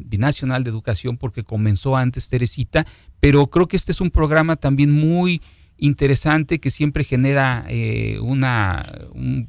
Binacional 0.06 0.64
de 0.64 0.70
Educación 0.70 1.18
porque 1.18 1.44
comenzó 1.44 1.96
antes 1.96 2.30
Teresita, 2.30 2.86
pero 3.20 3.48
creo 3.48 3.68
que 3.68 3.78
este 3.78 3.92
es 3.92 4.02
un 4.02 4.12
programa 4.12 4.56
también 4.56 4.92
muy 4.92 5.42
interesante 5.78 6.60
que 6.60 6.70
siempre 6.70 7.04
genera 7.04 7.66
eh, 7.68 8.18
una, 8.22 9.08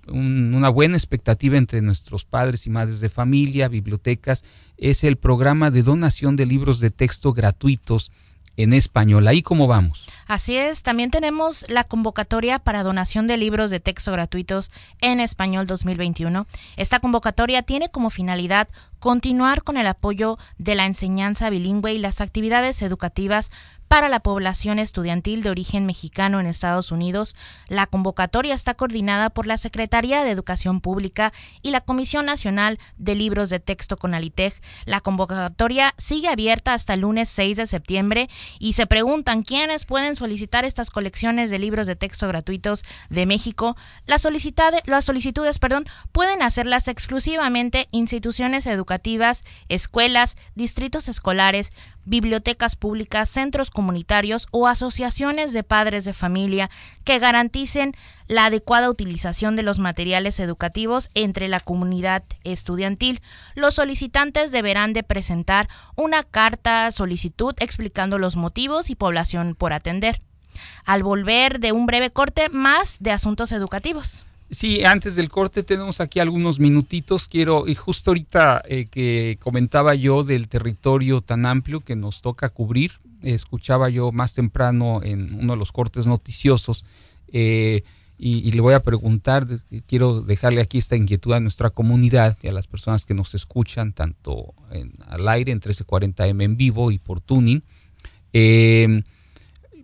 una 0.08 0.68
buena 0.68 0.96
expectativa 0.96 1.56
entre 1.56 1.80
nuestros 1.82 2.24
padres 2.24 2.66
y 2.66 2.70
madres 2.70 3.00
de 3.00 3.08
familia, 3.08 3.68
bibliotecas, 3.68 4.44
es 4.76 5.04
el 5.04 5.16
programa 5.16 5.70
de 5.70 5.82
donación 5.82 6.34
de 6.36 6.46
libros 6.46 6.80
de 6.80 6.90
texto 6.90 7.32
gratuitos 7.32 8.10
en 8.56 8.72
español. 8.72 9.26
¿Ahí 9.26 9.42
cómo 9.42 9.66
vamos? 9.66 10.06
Así 10.26 10.56
es, 10.56 10.82
también 10.82 11.10
tenemos 11.10 11.66
la 11.68 11.84
convocatoria 11.84 12.58
para 12.58 12.82
donación 12.82 13.26
de 13.26 13.36
libros 13.36 13.70
de 13.70 13.80
texto 13.80 14.12
gratuitos 14.12 14.70
en 15.00 15.20
español 15.20 15.66
2021. 15.66 16.46
Esta 16.76 16.98
convocatoria 16.98 17.62
tiene 17.62 17.90
como 17.90 18.08
finalidad 18.08 18.68
continuar 19.00 19.62
con 19.62 19.76
el 19.76 19.86
apoyo 19.86 20.38
de 20.56 20.74
la 20.74 20.86
enseñanza 20.86 21.50
bilingüe 21.50 21.92
y 21.92 21.98
las 21.98 22.22
actividades 22.22 22.80
educativas 22.80 23.50
para 23.88 24.08
la 24.08 24.20
población 24.20 24.78
estudiantil 24.78 25.42
de 25.42 25.50
origen 25.50 25.86
mexicano 25.86 26.40
en 26.40 26.46
Estados 26.46 26.90
Unidos. 26.90 27.36
La 27.68 27.86
convocatoria 27.86 28.54
está 28.54 28.74
coordinada 28.74 29.30
por 29.30 29.46
la 29.46 29.56
Secretaría 29.56 30.24
de 30.24 30.30
Educación 30.30 30.80
Pública 30.80 31.32
y 31.62 31.70
la 31.70 31.80
Comisión 31.80 32.26
Nacional 32.26 32.78
de 32.96 33.14
Libros 33.14 33.50
de 33.50 33.60
Texto 33.60 33.96
con 33.96 34.14
Aliteg. 34.14 34.54
La 34.84 35.00
convocatoria 35.00 35.94
sigue 35.98 36.28
abierta 36.28 36.74
hasta 36.74 36.94
el 36.94 37.00
lunes 37.00 37.28
6 37.28 37.56
de 37.56 37.66
septiembre 37.66 38.28
y 38.58 38.72
se 38.72 38.86
preguntan 38.86 39.42
quiénes 39.42 39.84
pueden 39.84 40.16
solicitar 40.16 40.64
estas 40.64 40.90
colecciones 40.90 41.50
de 41.50 41.58
libros 41.58 41.86
de 41.86 41.96
texto 41.96 42.26
gratuitos 42.28 42.84
de 43.10 43.26
México. 43.26 43.76
Las, 44.06 44.26
las 44.86 45.04
solicitudes 45.04 45.58
perdón, 45.58 45.86
pueden 46.12 46.42
hacerlas 46.42 46.88
exclusivamente 46.88 47.88
instituciones 47.90 48.66
educativas, 48.66 49.44
escuelas, 49.68 50.36
distritos 50.54 51.08
escolares, 51.08 51.72
bibliotecas 52.04 52.76
públicas, 52.76 53.28
centros 53.28 53.70
comunitarios 53.70 54.46
o 54.50 54.66
asociaciones 54.66 55.52
de 55.52 55.62
padres 55.62 56.04
de 56.04 56.12
familia 56.12 56.70
que 57.04 57.18
garanticen 57.18 57.94
la 58.26 58.46
adecuada 58.46 58.90
utilización 58.90 59.56
de 59.56 59.62
los 59.62 59.78
materiales 59.78 60.40
educativos 60.40 61.10
entre 61.14 61.48
la 61.48 61.60
comunidad 61.60 62.22
estudiantil. 62.42 63.20
Los 63.54 63.74
solicitantes 63.74 64.52
deberán 64.52 64.92
de 64.92 65.02
presentar 65.02 65.68
una 65.96 66.22
carta 66.22 66.90
solicitud 66.90 67.54
explicando 67.58 68.18
los 68.18 68.36
motivos 68.36 68.90
y 68.90 68.94
población 68.94 69.54
por 69.54 69.72
atender. 69.72 70.20
Al 70.84 71.02
volver 71.02 71.58
de 71.58 71.72
un 71.72 71.86
breve 71.86 72.10
corte, 72.10 72.48
más 72.48 72.98
de 73.00 73.10
asuntos 73.10 73.52
educativos. 73.52 74.24
Sí, 74.50 74.84
antes 74.84 75.16
del 75.16 75.30
corte 75.30 75.62
tenemos 75.62 76.00
aquí 76.00 76.20
algunos 76.20 76.60
minutitos. 76.60 77.28
Quiero, 77.28 77.66
y 77.66 77.74
justo 77.74 78.10
ahorita 78.10 78.62
eh, 78.68 78.86
que 78.86 79.38
comentaba 79.40 79.94
yo 79.94 80.22
del 80.22 80.48
territorio 80.48 81.20
tan 81.20 81.46
amplio 81.46 81.80
que 81.80 81.96
nos 81.96 82.22
toca 82.22 82.50
cubrir, 82.50 82.92
escuchaba 83.22 83.88
yo 83.88 84.12
más 84.12 84.34
temprano 84.34 85.02
en 85.02 85.34
uno 85.34 85.54
de 85.54 85.58
los 85.58 85.72
cortes 85.72 86.06
noticiosos 86.06 86.84
Eh, 87.36 87.82
y, 88.16 88.52
le 88.52 88.60
voy 88.60 88.74
a 88.74 88.80
preguntar, 88.80 89.44
quiero 89.88 90.22
dejarle 90.22 90.60
aquí 90.60 90.78
esta 90.78 90.94
inquietud 90.94 91.32
a 91.32 91.40
nuestra 91.40 91.70
comunidad 91.70 92.38
y 92.42 92.48
a 92.48 92.52
las 92.52 92.68
personas 92.68 93.04
que 93.04 93.12
nos 93.12 93.34
escuchan, 93.34 93.92
tanto 93.92 94.54
en, 94.70 94.94
al 95.08 95.26
aire 95.26 95.50
en 95.50 95.60
1340M 95.60 96.44
en 96.44 96.56
vivo 96.56 96.92
y 96.92 96.98
por 96.98 97.20
tuning. 97.20 97.62
Eh, 98.32 99.02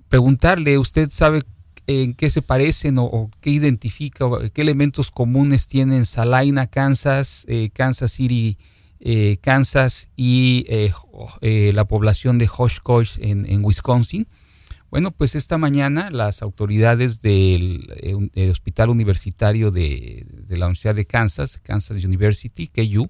preguntarle, 0.08 0.78
¿usted 0.78 1.10
sabe 1.10 1.42
en 1.90 2.14
qué 2.14 2.30
se 2.30 2.42
parecen 2.42 2.98
o, 2.98 3.30
qué 3.40 3.50
identifica, 3.50 4.26
qué 4.54 4.62
elementos 4.62 5.10
comunes 5.10 5.66
tienen 5.66 6.06
Salina, 6.06 6.68
Kansas, 6.68 7.44
eh, 7.48 7.70
Kansas 7.72 8.12
City, 8.12 8.56
eh, 9.00 9.38
Kansas 9.40 10.10
y 10.16 10.66
la 11.40 11.84
población 11.86 12.38
de 12.38 12.48
Oshkosh 12.56 13.18
en, 13.20 13.64
Wisconsin? 13.64 14.28
Bueno, 14.90 15.10
pues 15.10 15.34
esta 15.34 15.56
mañana 15.58 16.10
las 16.10 16.42
autoridades 16.42 17.22
del, 17.22 17.88
eh, 18.34 18.50
Hospital 18.50 18.90
Universitario 18.90 19.70
de, 19.70 20.26
la 20.48 20.66
Universidad 20.66 20.94
de 20.94 21.06
Kansas, 21.06 21.60
Kansas 21.62 22.04
University, 22.04 22.68
KU, 22.68 23.08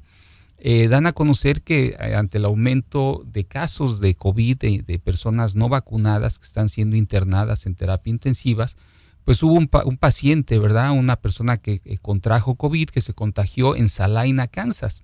eh, 0.60 0.88
dan 0.88 1.06
a 1.06 1.12
conocer 1.12 1.62
que 1.62 1.96
eh, 1.98 2.14
ante 2.14 2.38
el 2.38 2.44
aumento 2.44 3.22
de 3.26 3.44
casos 3.44 4.00
de 4.00 4.14
COVID 4.14 4.56
de, 4.58 4.98
personas 5.02 5.56
no 5.56 5.68
vacunadas 5.68 6.38
que 6.38 6.46
están 6.46 6.68
siendo 6.68 6.96
internadas 6.96 7.66
en 7.66 7.74
terapia 7.74 8.10
intensivas, 8.10 8.76
pues 9.24 9.42
hubo 9.42 9.54
un, 9.54 9.68
paciente, 9.68 10.58
¿verdad? 10.58 10.92
Una 10.92 11.16
persona 11.16 11.56
que, 11.56 11.80
contrajo 12.02 12.54
COVID, 12.56 12.88
que 12.88 13.00
se 13.00 13.14
contagió 13.14 13.76
en 13.76 13.88
Salina, 13.88 14.48
Kansas. 14.48 15.02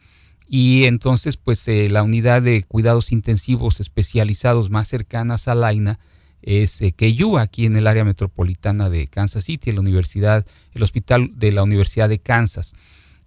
Y 0.49 0.85
entonces, 0.85 1.37
pues 1.37 1.67
la 1.69 2.03
unidad 2.03 2.43
de 2.43 2.63
cuidados 2.63 3.13
intensivos 3.13 3.81
especializados 3.81 4.71
más 4.71 4.89
cercana 4.89 5.35
a 5.35 5.39
Salina, 5.39 5.99
es 6.47 6.81
eh, 6.81 6.95
KU, 6.95 7.39
aquí 7.39 7.67
en 7.67 7.77
el 7.77 7.87
área 7.87 8.05
metropolitana 8.05 8.89
de 8.89 9.09
Kansas 9.09 9.45
City, 9.45 9.73
la 9.73 9.81
universidad, 9.81 10.47
el 10.73 10.83
hospital 10.83 11.33
de 11.35 11.53
la 11.53 11.65
Universidad 11.65 12.09
de 12.09 12.21
Kansas. 12.21 12.73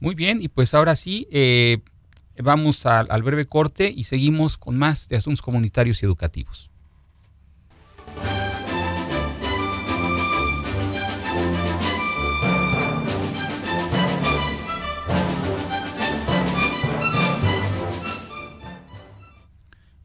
Muy 0.00 0.16
bien, 0.16 0.42
y 0.42 0.48
pues 0.48 0.74
ahora 0.74 0.96
sí, 0.96 1.28
eh, 1.30 1.78
vamos 2.38 2.84
al 2.84 3.22
breve 3.22 3.46
corte 3.46 3.94
y 3.94 4.02
seguimos 4.04 4.58
con 4.58 4.76
más 4.76 5.08
de 5.08 5.16
asuntos 5.16 5.40
comunitarios 5.40 6.02
y 6.02 6.06
educativos. 6.06 6.68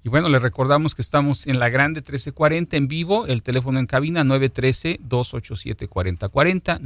Bueno, 0.09 0.29
le 0.29 0.39
recordamos 0.39 0.95
que 0.95 1.03
estamos 1.03 1.45
en 1.45 1.59
la 1.59 1.69
Grande 1.69 1.99
1340 1.99 2.77
en 2.77 2.87
vivo, 2.87 3.27
el 3.27 3.43
teléfono 3.43 3.77
en 3.77 3.85
cabina 3.85 4.23
913-287-4040, 4.23 6.79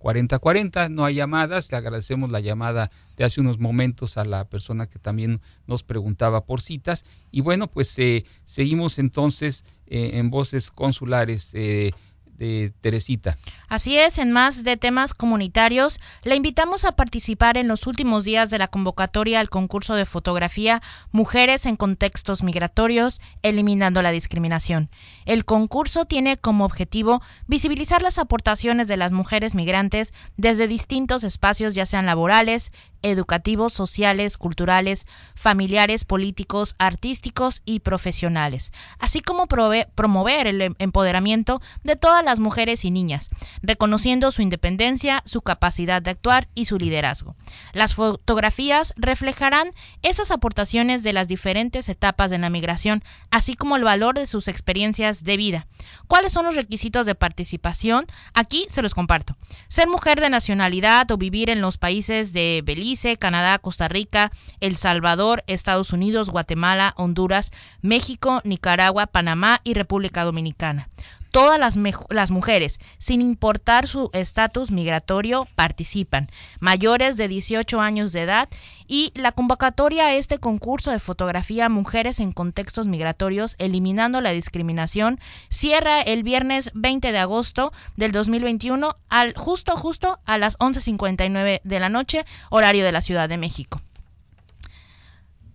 913-287-4040. 0.00 0.88
No 0.88 1.04
hay 1.04 1.16
llamadas, 1.16 1.70
le 1.70 1.76
agradecemos 1.76 2.30
la 2.30 2.40
llamada 2.40 2.90
de 3.18 3.24
hace 3.24 3.42
unos 3.42 3.58
momentos 3.58 4.16
a 4.16 4.24
la 4.24 4.48
persona 4.48 4.86
que 4.86 4.98
también 4.98 5.42
nos 5.66 5.82
preguntaba 5.82 6.46
por 6.46 6.62
citas. 6.62 7.04
Y 7.30 7.42
bueno, 7.42 7.66
pues 7.66 7.98
eh, 7.98 8.24
seguimos 8.46 8.98
entonces 8.98 9.66
eh, 9.88 10.12
en 10.14 10.30
Voces 10.30 10.70
Consulares. 10.70 11.50
Eh, 11.52 11.92
de 12.36 12.72
Teresita. 12.80 13.36
Así 13.68 13.98
es, 13.98 14.18
en 14.18 14.32
más 14.32 14.64
de 14.64 14.76
temas 14.76 15.14
comunitarios, 15.14 16.00
le 16.22 16.36
invitamos 16.36 16.84
a 16.84 16.92
participar 16.92 17.56
en 17.56 17.68
los 17.68 17.86
últimos 17.86 18.24
días 18.24 18.50
de 18.50 18.58
la 18.58 18.68
convocatoria 18.68 19.40
al 19.40 19.50
concurso 19.50 19.94
de 19.94 20.04
fotografía 20.04 20.82
Mujeres 21.12 21.66
en 21.66 21.76
contextos 21.76 22.42
migratorios, 22.42 23.20
eliminando 23.42 24.02
la 24.02 24.10
discriminación. 24.10 24.90
El 25.24 25.44
concurso 25.44 26.04
tiene 26.04 26.36
como 26.36 26.64
objetivo 26.64 27.22
visibilizar 27.46 28.02
las 28.02 28.18
aportaciones 28.18 28.88
de 28.88 28.96
las 28.96 29.12
mujeres 29.12 29.54
migrantes 29.54 30.14
desde 30.36 30.68
distintos 30.68 31.24
espacios, 31.24 31.74
ya 31.74 31.86
sean 31.86 32.06
laborales, 32.06 32.72
educativos, 33.02 33.72
sociales, 33.72 34.38
culturales, 34.38 35.06
familiares, 35.34 36.04
políticos, 36.04 36.74
artísticos 36.78 37.62
y 37.64 37.80
profesionales, 37.80 38.72
así 38.98 39.20
como 39.20 39.46
promover 39.46 40.46
el 40.46 40.74
empoderamiento 40.78 41.60
de 41.84 41.96
todas 41.96 42.24
las 42.24 42.40
mujeres 42.40 42.84
y 42.84 42.90
niñas, 42.90 43.30
reconociendo 43.62 44.30
su 44.30 44.42
independencia, 44.42 45.22
su 45.24 45.42
capacidad 45.42 46.02
de 46.02 46.10
actuar 46.10 46.48
y 46.54 46.64
su 46.64 46.78
liderazgo. 46.78 47.36
Las 47.72 47.94
fotografías 47.94 48.94
reflejarán 48.96 49.70
esas 50.02 50.30
aportaciones 50.30 51.02
de 51.02 51.12
las 51.12 51.28
diferentes 51.28 51.88
etapas 51.88 52.30
de 52.30 52.38
la 52.38 52.50
migración, 52.50 53.02
así 53.30 53.54
como 53.54 53.76
el 53.76 53.84
valor 53.84 54.14
de 54.16 54.26
sus 54.26 54.48
experiencias 54.48 55.24
de 55.24 55.36
vida. 55.36 55.66
¿Cuáles 56.08 56.32
son 56.32 56.46
los 56.46 56.56
requisitos 56.56 57.06
de 57.06 57.14
participación? 57.14 58.06
Aquí 58.34 58.66
se 58.68 58.82
los 58.82 58.94
comparto. 58.94 59.36
Ser 59.68 59.88
mujer 59.88 60.20
de 60.20 60.30
nacionalidad 60.30 61.10
o 61.10 61.16
vivir 61.16 61.50
en 61.50 61.60
los 61.60 61.78
países 61.78 62.32
de 62.32 62.62
Belice, 62.64 62.95
Canadá, 63.18 63.58
Costa 63.58 63.88
Rica, 63.88 64.32
El 64.60 64.76
Salvador, 64.76 65.44
Estados 65.46 65.92
Unidos, 65.92 66.30
Guatemala, 66.30 66.94
Honduras, 66.96 67.52
México, 67.82 68.40
Nicaragua, 68.44 69.06
Panamá 69.06 69.60
y 69.64 69.74
República 69.74 70.24
Dominicana 70.24 70.88
Todas 71.36 71.60
las, 71.60 71.78
las 72.08 72.30
mujeres, 72.30 72.80
sin 72.96 73.20
importar 73.20 73.86
su 73.86 74.08
estatus 74.14 74.70
migratorio, 74.70 75.46
participan, 75.54 76.30
mayores 76.60 77.18
de 77.18 77.28
18 77.28 77.78
años 77.78 78.14
de 78.14 78.22
edad, 78.22 78.48
y 78.86 79.12
la 79.14 79.32
convocatoria 79.32 80.06
a 80.06 80.14
este 80.14 80.38
concurso 80.38 80.92
de 80.92 80.98
fotografía 80.98 81.68
Mujeres 81.68 82.20
en 82.20 82.32
Contextos 82.32 82.88
Migratorios, 82.88 83.54
Eliminando 83.58 84.22
la 84.22 84.30
Discriminación, 84.30 85.20
cierra 85.50 86.00
el 86.00 86.22
viernes 86.22 86.70
20 86.72 87.12
de 87.12 87.18
agosto 87.18 87.70
del 87.96 88.12
2021 88.12 88.96
al 89.10 89.34
justo 89.36 89.76
justo 89.76 90.18
a 90.24 90.38
las 90.38 90.56
11.59 90.56 91.60
de 91.62 91.80
la 91.80 91.90
noche, 91.90 92.24
horario 92.48 92.82
de 92.82 92.92
la 92.92 93.02
Ciudad 93.02 93.28
de 93.28 93.36
México. 93.36 93.82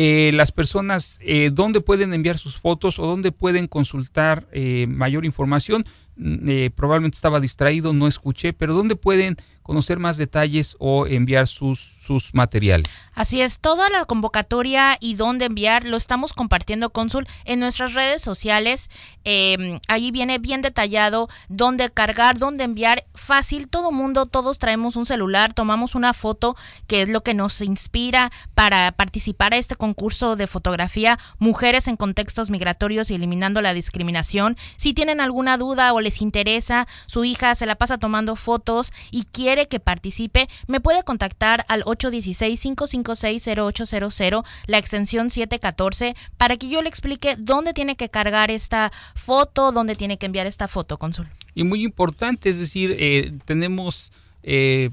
eh, 0.02 0.32
las 0.34 0.54
personas, 0.54 1.20
eh, 1.22 1.52
¿dónde 1.52 1.82
pueden 1.82 2.14
enviar 2.14 2.38
sus 2.38 2.58
fotos 2.58 3.00
o 3.00 3.06
dónde 3.06 3.34
pueden 3.34 3.68
consultar 3.68 4.48
eh, 4.54 4.88
mayor 4.88 5.26
información? 5.26 5.86
Mm, 6.16 6.68
probablemente 6.74 7.18
estaba 7.18 7.42
distraído, 7.42 7.92
no 7.92 8.08
escuché, 8.08 8.54
pero 8.54 8.74
¿dónde 8.74 8.96
pueden 8.96 9.36
conocer 9.62 10.00
más 10.00 10.16
detalles 10.16 10.78
o 10.80 11.06
enviar 11.06 11.48
sus, 11.48 11.99
materiales. 12.34 13.02
Así 13.14 13.42
es, 13.42 13.60
toda 13.60 13.90
la 13.90 14.06
convocatoria 14.06 14.98
y 15.00 15.16
dónde 15.16 15.46
enviar 15.46 15.86
lo 15.86 15.98
estamos 15.98 16.34
compartiendo, 16.34 16.90
Cónsul, 16.90 17.28
en 17.46 17.60
nuestras 17.60 17.94
redes 17.94 18.22
sociales. 18.22 18.90
Eh, 19.26 19.80
ahí 19.88 20.12
viene 20.12 20.40
bien 20.40 20.62
detallado 20.62 21.30
dónde 21.50 21.90
cargar, 21.90 22.38
dónde 22.38 22.64
enviar. 22.64 23.06
Fácil, 23.14 23.68
todo 23.68 23.92
mundo, 23.92 24.26
todos 24.26 24.58
traemos 24.58 24.96
un 24.96 25.06
celular, 25.06 25.54
tomamos 25.54 25.96
una 25.96 26.14
foto, 26.14 26.56
que 26.88 27.02
es 27.02 27.10
lo 27.10 27.22
que 27.22 27.34
nos 27.34 27.62
inspira 27.62 28.32
para 28.56 28.92
participar 28.94 29.54
a 29.54 29.58
este 29.58 29.76
concurso 29.76 30.36
de 30.36 30.48
fotografía 30.48 31.20
Mujeres 31.38 31.88
en 31.88 31.98
Contextos 31.98 32.50
Migratorios 32.50 33.12
y 33.12 33.16
Eliminando 33.16 33.62
la 33.62 33.74
Discriminación. 33.74 34.58
Si 34.78 34.94
tienen 34.94 35.22
alguna 35.22 35.58
duda 35.58 35.94
o 35.94 36.02
les 36.02 36.22
interesa, 36.22 36.88
su 37.06 37.26
hija 37.26 37.54
se 37.56 37.66
la 37.66 37.76
pasa 37.76 37.98
tomando 37.98 38.36
fotos 38.36 38.92
y 39.12 39.26
quiere 39.26 39.68
que 39.68 39.80
participe, 39.80 40.48
me 40.68 40.80
puede 40.80 41.04
contactar 41.04 41.66
al 41.68 41.84
816-556-0800, 42.00 44.44
la 44.68 44.78
extensión 44.78 45.30
714, 45.30 46.16
para 46.38 46.58
que 46.58 46.70
yo 46.70 46.82
le 46.82 46.90
explique 46.90 47.36
dónde 47.38 47.74
tiene 47.74 47.96
que 47.96 48.10
cargar 48.10 48.50
esta 48.50 48.92
foto, 49.14 49.72
dónde 49.72 49.96
tiene 49.96 50.18
que 50.18 50.26
enviar 50.26 50.48
esta 50.48 50.68
foto, 50.68 50.98
Consul. 50.98 51.28
Y 51.54 51.64
muy 51.64 51.84
importante, 51.84 52.50
es 52.50 52.58
decir, 52.58 52.96
eh, 52.98 53.32
tenemos... 53.46 54.12
Eh, 54.42 54.90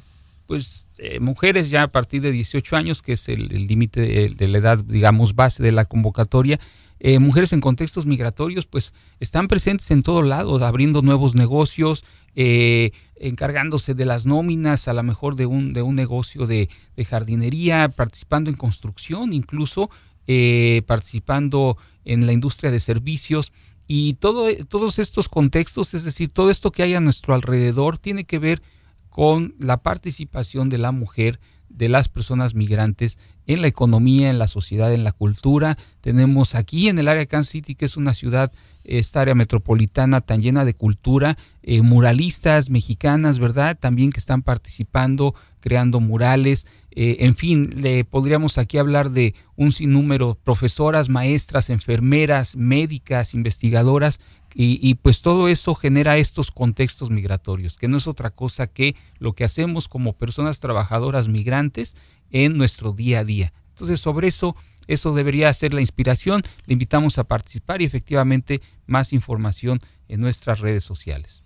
pues 0.47 0.87
eh, 0.99 1.21
mujeres 1.21 1.71
ya 1.71 1.83
a 1.83 1.89
partir 1.89 2.23
de 2.23 2.33
18 2.33 2.77
años, 2.77 3.03
que 3.03 3.13
es 3.13 3.29
el 3.29 3.49
límite 3.67 4.31
de, 4.31 4.49
la 4.49 4.59
edad, 4.59 4.79
digamos, 4.79 5.35
base 5.35 5.63
de 5.63 5.73
la 5.73 5.85
convocatoria, 5.85 6.59
eh, 6.99 7.19
mujeres 7.19 7.53
en 7.53 7.61
contextos 7.61 8.07
migratorios, 8.07 8.67
pues 8.67 8.95
están 9.21 9.49
presentes 9.49 9.91
en 9.91 10.03
todo 10.03 10.23
lado, 10.23 10.65
abriendo 10.65 11.03
nuevos 11.03 11.35
negocios, 11.35 12.05
eh, 12.35 12.91
encargándose 13.17 13.95
de 13.95 14.07
las 14.07 14.25
nóminas, 14.25 14.89
a 14.89 14.95
lo 14.95 15.03
mejor 15.03 15.37
de 15.37 15.47
un, 15.47 15.73
de 15.73 15.83
un 15.83 15.95
negocio 15.95 16.47
de, 16.47 16.69
jardinería, 17.09 17.91
participando 17.91 18.51
en 18.51 18.57
construcción, 18.57 19.33
incluso 19.33 19.91
eh, 20.27 20.83
participando 20.87 21.77
en 22.05 22.27
la 22.27 22.33
industria 22.33 22.71
de 22.71 22.81
servicios. 22.81 23.53
Y 23.87 24.15
todo, 24.15 24.49
todos 24.69 24.99
estos 24.99 25.29
contextos, 25.29 25.95
es 25.95 26.05
decir, 26.05 26.33
todo 26.33 26.51
esto 26.51 26.73
que 26.73 26.83
hay 26.83 26.95
a 26.95 27.01
nuestro 27.01 27.35
alrededor, 27.35 27.99
tiene 27.99 28.25
que 28.25 28.39
ver 28.39 28.63
con 29.11 29.55
la 29.59 29.79
participación 29.79 30.69
de 30.69 30.79
la 30.79 30.93
mujer 30.93 31.41
de 31.69 31.89
las 31.89 32.09
personas 32.09 32.55
migrantes 32.55 33.19
en 33.47 33.63
la 33.63 33.69
economía, 33.69 34.31
en 34.31 34.39
la 34.39 34.49
sociedad, 34.49 34.93
en 34.93 35.05
la 35.05 35.13
cultura. 35.13 35.77
Tenemos 36.01 36.55
aquí 36.55 36.89
en 36.89 36.99
el 36.99 37.09
área 37.09 37.21
de 37.21 37.27
Kansas 37.27 37.53
City, 37.53 37.75
que 37.75 37.85
es 37.85 37.97
una 37.97 38.15
ciudad, 38.15 38.53
esta 38.85 39.21
área 39.21 39.35
metropolitana 39.35 40.21
tan 40.21 40.43
llena 40.43 40.65
de 40.65 40.75
cultura, 40.75 41.37
eh, 41.63 41.83
muralistas 41.83 42.71
mexicanas, 42.71 43.39
¿verdad? 43.39 43.77
También 43.79 44.11
que 44.11 44.21
están 44.21 44.43
participando, 44.43 45.35
creando 45.61 46.01
murales. 46.01 46.67
Eh, 46.93 47.17
en 47.21 47.35
fin, 47.35 47.71
le 47.77 48.05
podríamos 48.05 48.59
aquí 48.59 48.79
hablar 48.79 49.11
de 49.11 49.35
un 49.57 49.73
sinnúmero, 49.73 50.39
profesoras, 50.43 51.09
maestras, 51.09 51.71
enfermeras, 51.71 52.57
médicas, 52.57 53.35
investigadoras, 53.35 54.21
y, 54.59 54.95
pues 54.95 55.21
todo 55.21 55.49
eso 55.49 55.75
genera 55.75 56.17
estos 56.17 56.51
contextos 56.51 57.11
migratorios, 57.11 57.77
que 57.77 57.89
no 57.89 57.99
es 57.99 58.07
otra 58.07 58.31
cosa 58.31 58.67
que 58.67 58.97
lo 59.19 59.35
que 59.35 59.45
hacemos 59.45 59.87
como 59.87 60.15
personas 60.15 60.61
trabajadoras 60.61 61.29
migrantes 61.29 61.95
en 62.31 62.57
nuestro 62.57 62.93
día 62.93 63.21
a 63.21 63.25
día. 63.25 63.53
Entonces, 63.71 64.01
sobre 64.01 64.29
eso, 64.29 64.57
eso 64.87 65.15
debería 65.15 65.53
ser 65.53 65.75
la 65.75 65.81
inspiración. 65.81 66.43
Le 66.67 66.73
invitamos 66.73 67.19
a 67.19 67.25
participar 67.25 67.83
y 67.83 67.85
efectivamente 67.85 68.61
más 68.87 69.13
información 69.13 69.81
en 70.09 70.21
nuestras 70.21 70.61
redes 70.61 70.85
sociales. 70.85 71.43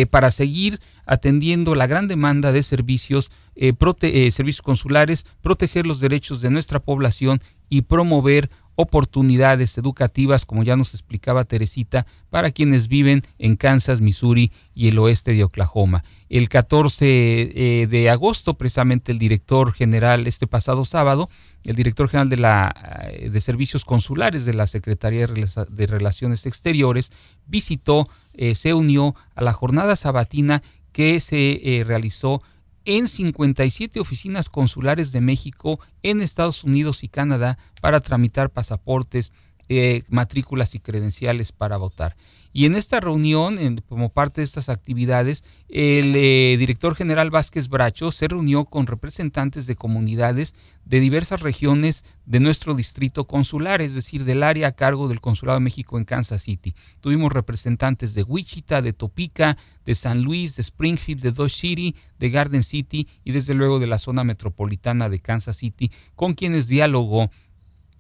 para 0.09 0.31
seguir 0.31 0.79
atendiendo 1.05 1.75
la 1.75 1.85
gran 1.85 2.07
demanda 2.07 2.51
de 2.51 2.63
servicios, 2.63 3.29
servicios 3.55 4.63
consulares, 4.63 5.27
proteger 5.43 5.85
los 5.85 5.99
derechos 5.99 6.41
de 6.41 6.49
nuestra 6.49 6.79
población 6.79 7.39
y 7.69 7.83
promover 7.83 8.49
oportunidades 8.75 9.77
educativas, 9.77 10.45
como 10.45 10.63
ya 10.63 10.75
nos 10.75 10.93
explicaba 10.93 11.43
Teresita, 11.43 12.05
para 12.29 12.51
quienes 12.51 12.88
viven 12.88 13.23
en 13.39 13.55
Kansas, 13.55 14.01
Missouri 14.01 14.51
y 14.73 14.89
el 14.89 14.99
oeste 14.99 15.33
de 15.33 15.43
Oklahoma. 15.43 16.03
El 16.29 16.49
14 16.49 17.05
eh, 17.05 17.88
de 17.88 18.09
agosto, 18.09 18.55
precisamente 18.55 19.11
el 19.11 19.19
director 19.19 19.73
general, 19.73 20.27
este 20.27 20.47
pasado 20.47 20.85
sábado, 20.85 21.29
el 21.63 21.75
director 21.75 22.09
general 22.09 22.29
de, 22.29 22.38
la, 22.38 23.09
eh, 23.11 23.29
de 23.29 23.41
Servicios 23.41 23.85
Consulares 23.85 24.45
de 24.45 24.53
la 24.53 24.67
Secretaría 24.67 25.27
de 25.27 25.88
Relaciones 25.88 26.45
Exteriores 26.45 27.11
visitó, 27.47 28.09
eh, 28.33 28.55
se 28.55 28.73
unió 28.73 29.15
a 29.35 29.43
la 29.43 29.53
jornada 29.53 29.95
sabatina 29.95 30.61
que 30.91 31.19
se 31.19 31.83
realizó 31.85 32.41
en 32.86 33.08
57 33.08 34.00
oficinas 34.00 34.50
consulares 34.50 35.12
de 35.12 35.21
México 35.21 35.80
en 36.04 36.21
Estados 36.21 36.63
Unidos 36.63 37.04
y 37.04 37.10
Canadá 37.10 37.58
para 37.82 38.00
tramitar 38.00 38.50
pasaportes, 38.52 39.32
eh, 39.69 40.04
matrículas 40.10 40.75
y 40.75 40.80
credenciales 40.80 41.51
para 41.51 41.78
votar. 41.78 42.15
Y 42.58 42.63
en 42.63 42.75
esta 42.75 43.01
reunión, 43.01 43.84
como 43.89 44.13
parte 44.13 44.39
de 44.39 44.45
estas 44.45 44.69
actividades, 44.69 45.43
el 45.67 46.15
eh, 46.15 46.56
director 46.58 46.95
general 46.95 47.30
Vázquez 47.30 47.67
Bracho 47.67 48.13
se 48.13 48.30
reunió 48.30 48.63
con 48.63 48.88
representantes 48.88 49.67
de 49.67 49.75
comunidades 49.75 50.56
de 50.86 51.01
diversas 51.01 51.41
regiones 51.41 52.06
de 52.25 52.39
nuestro 52.39 52.73
distrito 52.73 53.28
consular, 53.28 53.82
es 53.82 53.93
decir, 53.93 54.23
del 54.23 54.41
área 54.41 54.67
a 54.69 54.71
cargo 54.71 55.10
del 55.10 55.19
Consulado 55.19 55.60
de 55.60 55.65
México 55.65 55.97
en 55.97 56.06
Kansas 56.06 56.43
City. 56.43 56.73
Tuvimos 57.01 57.34
representantes 57.34 58.13
de 58.13 58.23
Wichita, 58.23 58.82
de 58.82 58.93
Topeka, 58.93 59.58
de 59.84 59.93
San 59.93 60.21
Luis, 60.21 60.56
de 60.56 60.62
Springfield, 60.62 61.21
de 61.21 61.32
Dodge 61.32 61.56
City, 61.56 61.93
de 62.19 62.30
Garden 62.30 62.63
City 62.63 63.06
y 63.25 63.34
desde 63.34 63.54
luego 63.54 63.80
de 63.80 63.88
la 63.88 63.99
zona 63.99 64.23
metropolitana 64.23 65.10
de 65.10 65.19
Kansas 65.19 65.58
City, 65.58 65.91
con 66.15 66.36
quienes 66.36 66.69
dialogó 66.69 67.30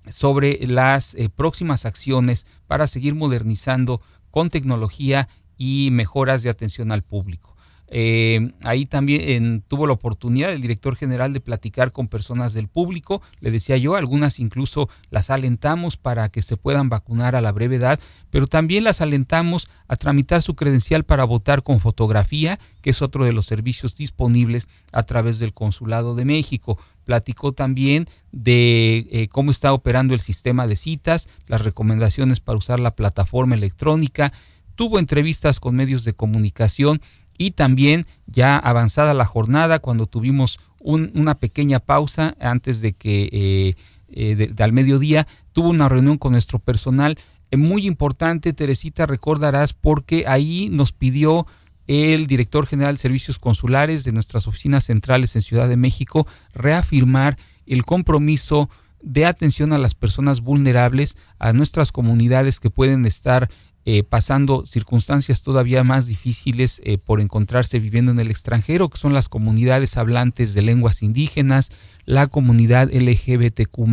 sobre 0.09 0.65
las 0.67 1.15
eh, 1.15 1.29
próximas 1.29 1.85
acciones 1.85 2.45
para 2.67 2.87
seguir 2.87 3.15
modernizando 3.15 4.01
con 4.31 4.49
tecnología 4.49 5.27
y 5.57 5.89
mejoras 5.91 6.43
de 6.43 6.49
atención 6.49 6.91
al 6.91 7.03
público. 7.03 7.55
Eh, 7.87 8.51
ahí 8.63 8.85
también 8.85 9.63
tuvo 9.67 9.85
la 9.85 9.93
oportunidad 9.93 10.51
el 10.51 10.61
director 10.61 10.95
general 10.95 11.33
de 11.33 11.39
platicar 11.39 11.91
con 11.91 12.07
personas 12.07 12.53
del 12.53 12.67
público, 12.67 13.21
le 13.41 13.51
decía 13.51 13.77
yo, 13.77 13.95
algunas 13.95 14.39
incluso 14.39 14.89
las 15.11 15.29
alentamos 15.29 15.95
para 15.95 16.29
que 16.29 16.41
se 16.41 16.57
puedan 16.57 16.89
vacunar 16.89 17.35
a 17.35 17.41
la 17.41 17.51
brevedad, 17.51 17.99
pero 18.31 18.47
también 18.47 18.83
las 18.83 19.01
alentamos 19.01 19.67
a 19.87 19.95
tramitar 19.97 20.41
su 20.41 20.55
credencial 20.55 21.03
para 21.03 21.25
votar 21.25 21.61
con 21.61 21.79
fotografía, 21.79 22.59
que 22.81 22.89
es 22.89 23.01
otro 23.03 23.23
de 23.23 23.33
los 23.33 23.45
servicios 23.45 23.95
disponibles 23.95 24.67
a 24.91 25.03
través 25.03 25.37
del 25.37 25.53
Consulado 25.53 26.15
de 26.15 26.25
México 26.25 26.79
platicó 27.05 27.53
también 27.53 28.05
de 28.31 29.07
eh, 29.11 29.27
cómo 29.29 29.51
está 29.51 29.71
operando 29.73 30.13
el 30.13 30.19
sistema 30.19 30.67
de 30.67 30.75
citas, 30.75 31.29
las 31.47 31.63
recomendaciones 31.63 32.39
para 32.39 32.57
usar 32.57 32.79
la 32.79 32.95
plataforma 32.95 33.55
electrónica, 33.55 34.33
tuvo 34.75 34.99
entrevistas 34.99 35.59
con 35.59 35.75
medios 35.75 36.03
de 36.03 36.13
comunicación 36.13 37.01
y 37.37 37.51
también 37.51 38.05
ya 38.27 38.57
avanzada 38.57 39.13
la 39.13 39.25
jornada 39.25 39.79
cuando 39.79 40.05
tuvimos 40.05 40.59
una 40.79 41.39
pequeña 41.39 41.79
pausa 41.79 42.35
antes 42.39 42.81
de 42.81 42.93
que 42.93 43.29
eh, 43.31 43.75
eh, 44.09 44.53
al 44.59 44.71
mediodía 44.71 45.25
tuvo 45.51 45.69
una 45.69 45.89
reunión 45.89 46.17
con 46.17 46.33
nuestro 46.33 46.59
personal 46.59 47.17
muy 47.51 47.87
importante 47.87 48.53
Teresita 48.53 49.05
recordarás 49.05 49.73
porque 49.73 50.25
ahí 50.27 50.69
nos 50.71 50.91
pidió 50.91 51.47
el 51.87 52.27
director 52.27 52.65
general 52.65 52.95
de 52.95 53.01
servicios 53.01 53.39
consulares 53.39 54.03
de 54.03 54.11
nuestras 54.11 54.47
oficinas 54.47 54.85
centrales 54.85 55.35
en 55.35 55.41
Ciudad 55.41 55.69
de 55.69 55.77
México 55.77 56.27
reafirmar 56.53 57.37
el 57.65 57.85
compromiso 57.85 58.69
de 59.01 59.25
atención 59.25 59.71
a 59.71 59.77
las 59.77 59.93
personas 59.93 60.41
vulnerables, 60.41 61.15
a 61.37 61.53
nuestras 61.53 61.91
comunidades 61.91 62.59
que 62.59 62.71
pueden 62.71 63.05
estar 63.05 63.49
eh, 63.87 64.01
pasando 64.01 64.65
circunstancias 64.65 65.43
todavía 65.43 65.83
más 65.83 66.07
difíciles 66.07 66.81
eh, 66.83 66.97
por 66.97 67.21
encontrarse 67.21 67.79
viviendo 67.79 68.11
en 68.11 68.19
el 68.19 68.31
extranjero, 68.31 68.89
que 68.89 68.97
son 68.97 69.13
las 69.13 69.29
comunidades 69.29 69.97
hablantes 69.97 70.55
de 70.55 70.63
lenguas 70.63 71.03
indígenas, 71.03 71.71
la 72.05 72.25
comunidad 72.25 72.89
LGBTQ 72.91 73.87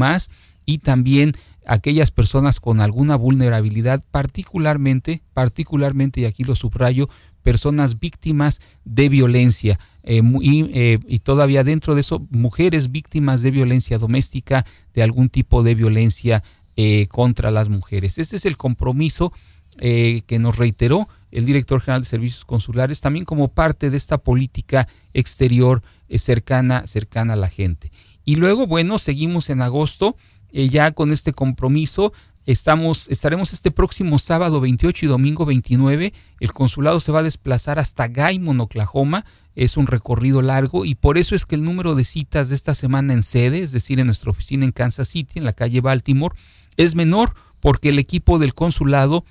y 0.64 0.78
también 0.78 1.32
aquellas 1.66 2.10
personas 2.10 2.58
con 2.58 2.80
alguna 2.80 3.16
vulnerabilidad, 3.16 4.02
particularmente, 4.10 5.22
particularmente, 5.34 6.22
y 6.22 6.24
aquí 6.24 6.44
lo 6.44 6.54
subrayo, 6.54 7.10
personas 7.42 7.98
víctimas 7.98 8.60
de 8.84 9.08
violencia 9.08 9.78
eh, 10.04 10.20
eh, 10.42 10.98
y, 11.06 11.18
todavía 11.20 11.62
dentro 11.62 11.94
de 11.94 12.00
eso 12.00 12.26
mujeres 12.30 12.90
víctimas 12.90 13.42
de 13.42 13.52
violencia 13.52 13.98
doméstica, 13.98 14.64
de 14.94 15.02
algún 15.02 15.28
tipo 15.28 15.62
de 15.62 15.74
violencia 15.74 16.42
eh, 16.76 17.06
contra 17.08 17.50
las 17.50 17.68
mujeres. 17.68 18.18
Este 18.18 18.36
es 18.36 18.46
el 18.46 18.56
compromiso 18.56 19.32
que 19.78 20.38
nos 20.38 20.58
reiteró 20.58 21.08
el 21.30 21.46
director 21.46 21.80
general 21.80 22.02
de 22.02 22.08
servicios 22.08 22.44
consulares, 22.44 23.00
también 23.00 23.24
como 23.24 23.48
parte 23.48 23.88
de 23.88 23.96
esta 23.96 24.18
política 24.18 24.86
exterior 25.14 25.82
cercana, 26.14 26.86
cercana 26.86 27.32
a 27.32 27.36
la 27.36 27.48
gente. 27.48 27.90
Y 28.22 28.34
luego, 28.34 28.66
bueno, 28.66 28.98
seguimos 28.98 29.48
en 29.48 29.62
agosto 29.62 30.14
ya 30.52 30.90
con 30.90 31.10
este 31.10 31.32
compromiso 31.32 32.12
Estamos, 32.44 33.06
estaremos 33.08 33.52
este 33.52 33.70
próximo 33.70 34.18
sábado 34.18 34.60
28 34.60 35.06
y 35.06 35.08
domingo 35.08 35.46
29. 35.46 36.12
El 36.40 36.52
consulado 36.52 36.98
se 36.98 37.12
va 37.12 37.20
a 37.20 37.22
desplazar 37.22 37.78
hasta 37.78 38.08
Gaimon, 38.08 38.60
Oklahoma. 38.60 39.24
Es 39.54 39.76
un 39.76 39.86
recorrido 39.86 40.42
largo 40.42 40.84
y 40.84 40.96
por 40.96 41.18
eso 41.18 41.36
es 41.36 41.46
que 41.46 41.54
el 41.54 41.62
número 41.62 41.94
de 41.94 42.02
citas 42.02 42.48
de 42.48 42.56
esta 42.56 42.74
semana 42.74 43.12
en 43.12 43.22
sede, 43.22 43.60
es 43.60 43.70
decir, 43.70 44.00
en 44.00 44.06
nuestra 44.06 44.30
oficina 44.30 44.64
en 44.64 44.72
Kansas 44.72 45.08
City, 45.08 45.38
en 45.38 45.44
la 45.44 45.52
calle 45.52 45.80
Baltimore, 45.80 46.34
es 46.76 46.96
menor 46.96 47.32
porque 47.60 47.90
el 47.90 48.00
equipo 48.00 48.40
del 48.40 48.54
consulado 48.54 49.24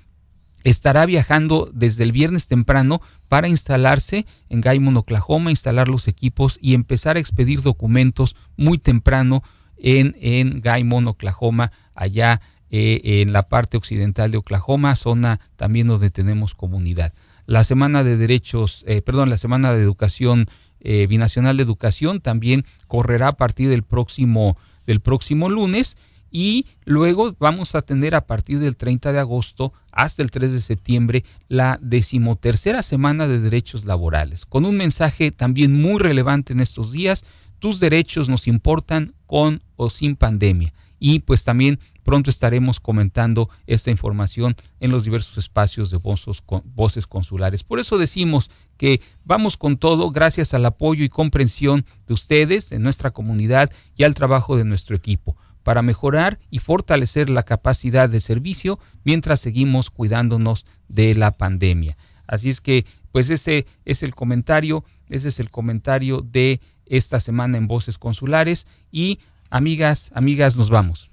estará 0.64 1.04
viajando 1.04 1.70
desde 1.74 2.04
el 2.04 2.12
viernes 2.12 2.46
temprano 2.46 3.02
para 3.28 3.48
instalarse 3.48 4.24
en 4.48 4.62
Gaimon, 4.62 4.96
Oklahoma, 4.96 5.50
instalar 5.50 5.88
los 5.88 6.08
equipos 6.08 6.58
y 6.62 6.72
empezar 6.72 7.16
a 7.16 7.20
expedir 7.20 7.60
documentos 7.60 8.36
muy 8.56 8.78
temprano 8.78 9.42
en, 9.76 10.16
en 10.20 10.62
Gaimon, 10.62 11.08
Oklahoma, 11.08 11.72
allá 11.94 12.40
eh, 12.74 13.20
en 13.20 13.34
la 13.34 13.50
parte 13.50 13.76
occidental 13.76 14.30
de 14.30 14.38
Oklahoma, 14.38 14.96
zona 14.96 15.38
también 15.56 15.88
donde 15.88 16.08
tenemos 16.10 16.54
comunidad. 16.54 17.12
La 17.44 17.64
semana 17.64 18.02
de 18.02 18.16
derechos, 18.16 18.82
eh, 18.88 19.02
perdón, 19.02 19.28
la 19.28 19.36
semana 19.36 19.74
de 19.74 19.82
educación 19.82 20.48
eh, 20.80 21.06
binacional 21.06 21.58
de 21.58 21.64
educación 21.64 22.22
también 22.22 22.64
correrá 22.86 23.28
a 23.28 23.36
partir 23.36 23.68
del 23.68 23.82
próximo, 23.82 24.56
del 24.86 25.00
próximo 25.00 25.50
lunes 25.50 25.98
y 26.30 26.64
luego 26.86 27.36
vamos 27.38 27.74
a 27.74 27.82
tener 27.82 28.14
a 28.14 28.26
partir 28.26 28.58
del 28.58 28.78
30 28.78 29.12
de 29.12 29.18
agosto 29.18 29.74
hasta 29.90 30.22
el 30.22 30.30
3 30.30 30.52
de 30.52 30.60
septiembre 30.62 31.24
la 31.48 31.78
decimotercera 31.82 32.80
semana 32.80 33.28
de 33.28 33.38
derechos 33.38 33.84
laborales, 33.84 34.46
con 34.46 34.64
un 34.64 34.78
mensaje 34.78 35.30
también 35.30 35.78
muy 35.78 36.00
relevante 36.00 36.54
en 36.54 36.60
estos 36.60 36.90
días, 36.90 37.26
tus 37.58 37.80
derechos 37.80 38.30
nos 38.30 38.48
importan 38.48 39.12
con 39.26 39.62
o 39.76 39.90
sin 39.90 40.16
pandemia 40.16 40.72
y 41.04 41.18
pues 41.18 41.42
también 41.42 41.80
pronto 42.04 42.30
estaremos 42.30 42.78
comentando 42.78 43.50
esta 43.66 43.90
información 43.90 44.54
en 44.78 44.92
los 44.92 45.02
diversos 45.02 45.36
espacios 45.36 45.90
de 45.90 45.98
voces 45.98 47.06
consulares. 47.08 47.64
Por 47.64 47.80
eso 47.80 47.98
decimos 47.98 48.52
que 48.76 49.00
vamos 49.24 49.56
con 49.56 49.78
todo 49.78 50.12
gracias 50.12 50.54
al 50.54 50.64
apoyo 50.64 51.02
y 51.02 51.08
comprensión 51.08 51.84
de 52.06 52.14
ustedes, 52.14 52.70
de 52.70 52.78
nuestra 52.78 53.10
comunidad 53.10 53.72
y 53.96 54.04
al 54.04 54.14
trabajo 54.14 54.56
de 54.56 54.64
nuestro 54.64 54.94
equipo 54.94 55.36
para 55.64 55.82
mejorar 55.82 56.38
y 56.50 56.60
fortalecer 56.60 57.30
la 57.30 57.42
capacidad 57.42 58.08
de 58.08 58.20
servicio 58.20 58.78
mientras 59.02 59.40
seguimos 59.40 59.90
cuidándonos 59.90 60.66
de 60.86 61.16
la 61.16 61.36
pandemia. 61.36 61.96
Así 62.28 62.48
es 62.48 62.60
que, 62.60 62.86
pues 63.10 63.28
ese 63.28 63.66
es 63.84 64.04
el 64.04 64.14
comentario, 64.14 64.84
ese 65.08 65.30
es 65.30 65.40
el 65.40 65.50
comentario 65.50 66.20
de 66.20 66.60
esta 66.86 67.18
semana 67.18 67.58
en 67.58 67.66
Voces 67.66 67.98
Consulares 67.98 68.68
y 68.92 69.18
Amigas, 69.52 70.10
amigas, 70.14 70.56
nos 70.56 70.70
vamos. 70.70 71.10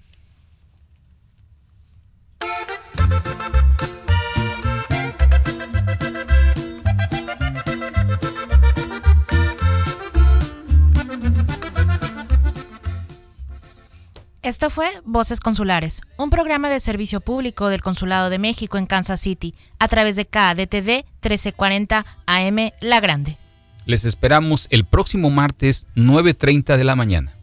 Esto 14.41 14.69
fue 14.69 14.87
Voces 15.03 15.41
Consulares, 15.41 15.99
un 16.17 16.29
programa 16.29 16.69
de 16.69 16.79
servicio 16.79 17.19
público 17.19 17.67
del 17.67 17.81
Consulado 17.81 18.29
de 18.29 18.39
México 18.39 18.77
en 18.77 18.85
Kansas 18.85 19.19
City, 19.19 19.53
a 19.79 19.89
través 19.89 20.15
de 20.15 20.23
KDTV 20.25 21.03
1340 21.21 22.05
AM 22.25 22.71
La 22.79 23.01
Grande. 23.01 23.37
Les 23.85 24.05
esperamos 24.05 24.67
el 24.71 24.85
próximo 24.85 25.29
martes 25.29 25.87
9.30 25.95 26.77
de 26.77 26.83
la 26.85 26.95
mañana. 26.95 27.33